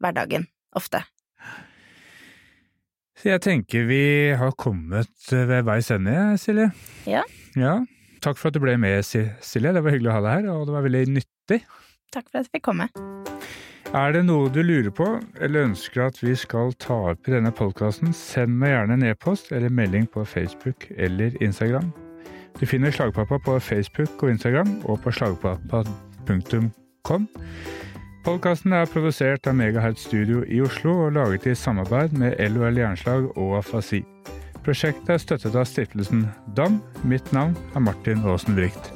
hverdagen, 0.00 0.44
ofte. 0.76 1.02
Så 3.20 3.28
jeg 3.28 3.42
tenker 3.44 3.88
vi 3.88 4.04
har 4.40 4.52
kommet 4.56 5.12
ved 5.28 5.66
veis 5.68 5.90
ende, 5.92 6.16
Silje. 6.40 6.70
Ja. 7.08 7.24
Ja. 7.56 7.74
Takk 8.24 8.36
for 8.40 8.48
at 8.48 8.56
du 8.56 8.62
ble 8.64 8.76
med, 8.80 9.00
Silje. 9.04 9.72
Det 9.72 9.80
var 9.84 9.92
hyggelig 9.92 10.12
å 10.12 10.18
ha 10.18 10.22
deg 10.24 10.38
her, 10.38 10.52
og 10.54 10.68
det 10.68 10.76
var 10.76 10.86
veldig 10.88 11.04
nyttig. 11.16 11.62
Takk 12.12 12.28
for 12.28 12.40
at 12.40 12.46
jeg 12.46 12.58
fikk 12.58 12.68
komme. 12.68 12.88
Er 13.90 14.12
det 14.14 14.20
noe 14.28 14.46
du 14.54 14.60
lurer 14.62 14.92
på, 14.94 15.06
eller 15.42 15.64
ønsker 15.66 16.04
at 16.04 16.20
vi 16.22 16.30
skal 16.38 16.70
ta 16.78 16.94
opp 17.10 17.26
i 17.26 17.32
denne 17.34 17.50
podkasten, 17.50 18.12
send 18.14 18.54
meg 18.60 18.70
gjerne 18.70 18.94
en 18.94 19.06
e-post 19.08 19.50
eller 19.50 19.72
melding 19.74 20.04
på 20.14 20.22
Facebook 20.22 20.86
eller 20.94 21.34
Instagram. 21.42 21.88
Du 22.60 22.62
finner 22.70 22.94
Slagpappa 22.94 23.40
på 23.42 23.56
Facebook 23.58 24.22
og 24.22 24.30
Instagram, 24.30 24.76
og 24.84 25.00
på 25.02 25.10
slagpappa.com. 25.10 27.26
Podkasten 28.22 28.76
er 28.78 28.86
produsert 28.92 29.50
av 29.50 29.58
Megahertz 29.58 30.06
Studio 30.06 30.44
i 30.46 30.62
Oslo 30.62 31.08
og 31.08 31.16
laget 31.18 31.50
i 31.50 31.58
samarbeid 31.58 32.14
med 32.14 32.38
LOL 32.46 32.78
Jernslag 32.78 33.26
og 33.34 33.58
Afasi. 33.58 34.04
Prosjektet 34.62 35.16
er 35.16 35.24
støttet 35.24 35.56
av 35.56 35.66
stiftelsen 35.66 36.28
DAM. 36.54 36.78
Mitt 37.02 37.34
navn 37.34 37.58
er 37.74 37.88
Martin 37.90 38.22
Aasen 38.22 38.54
Bricht. 38.54 38.94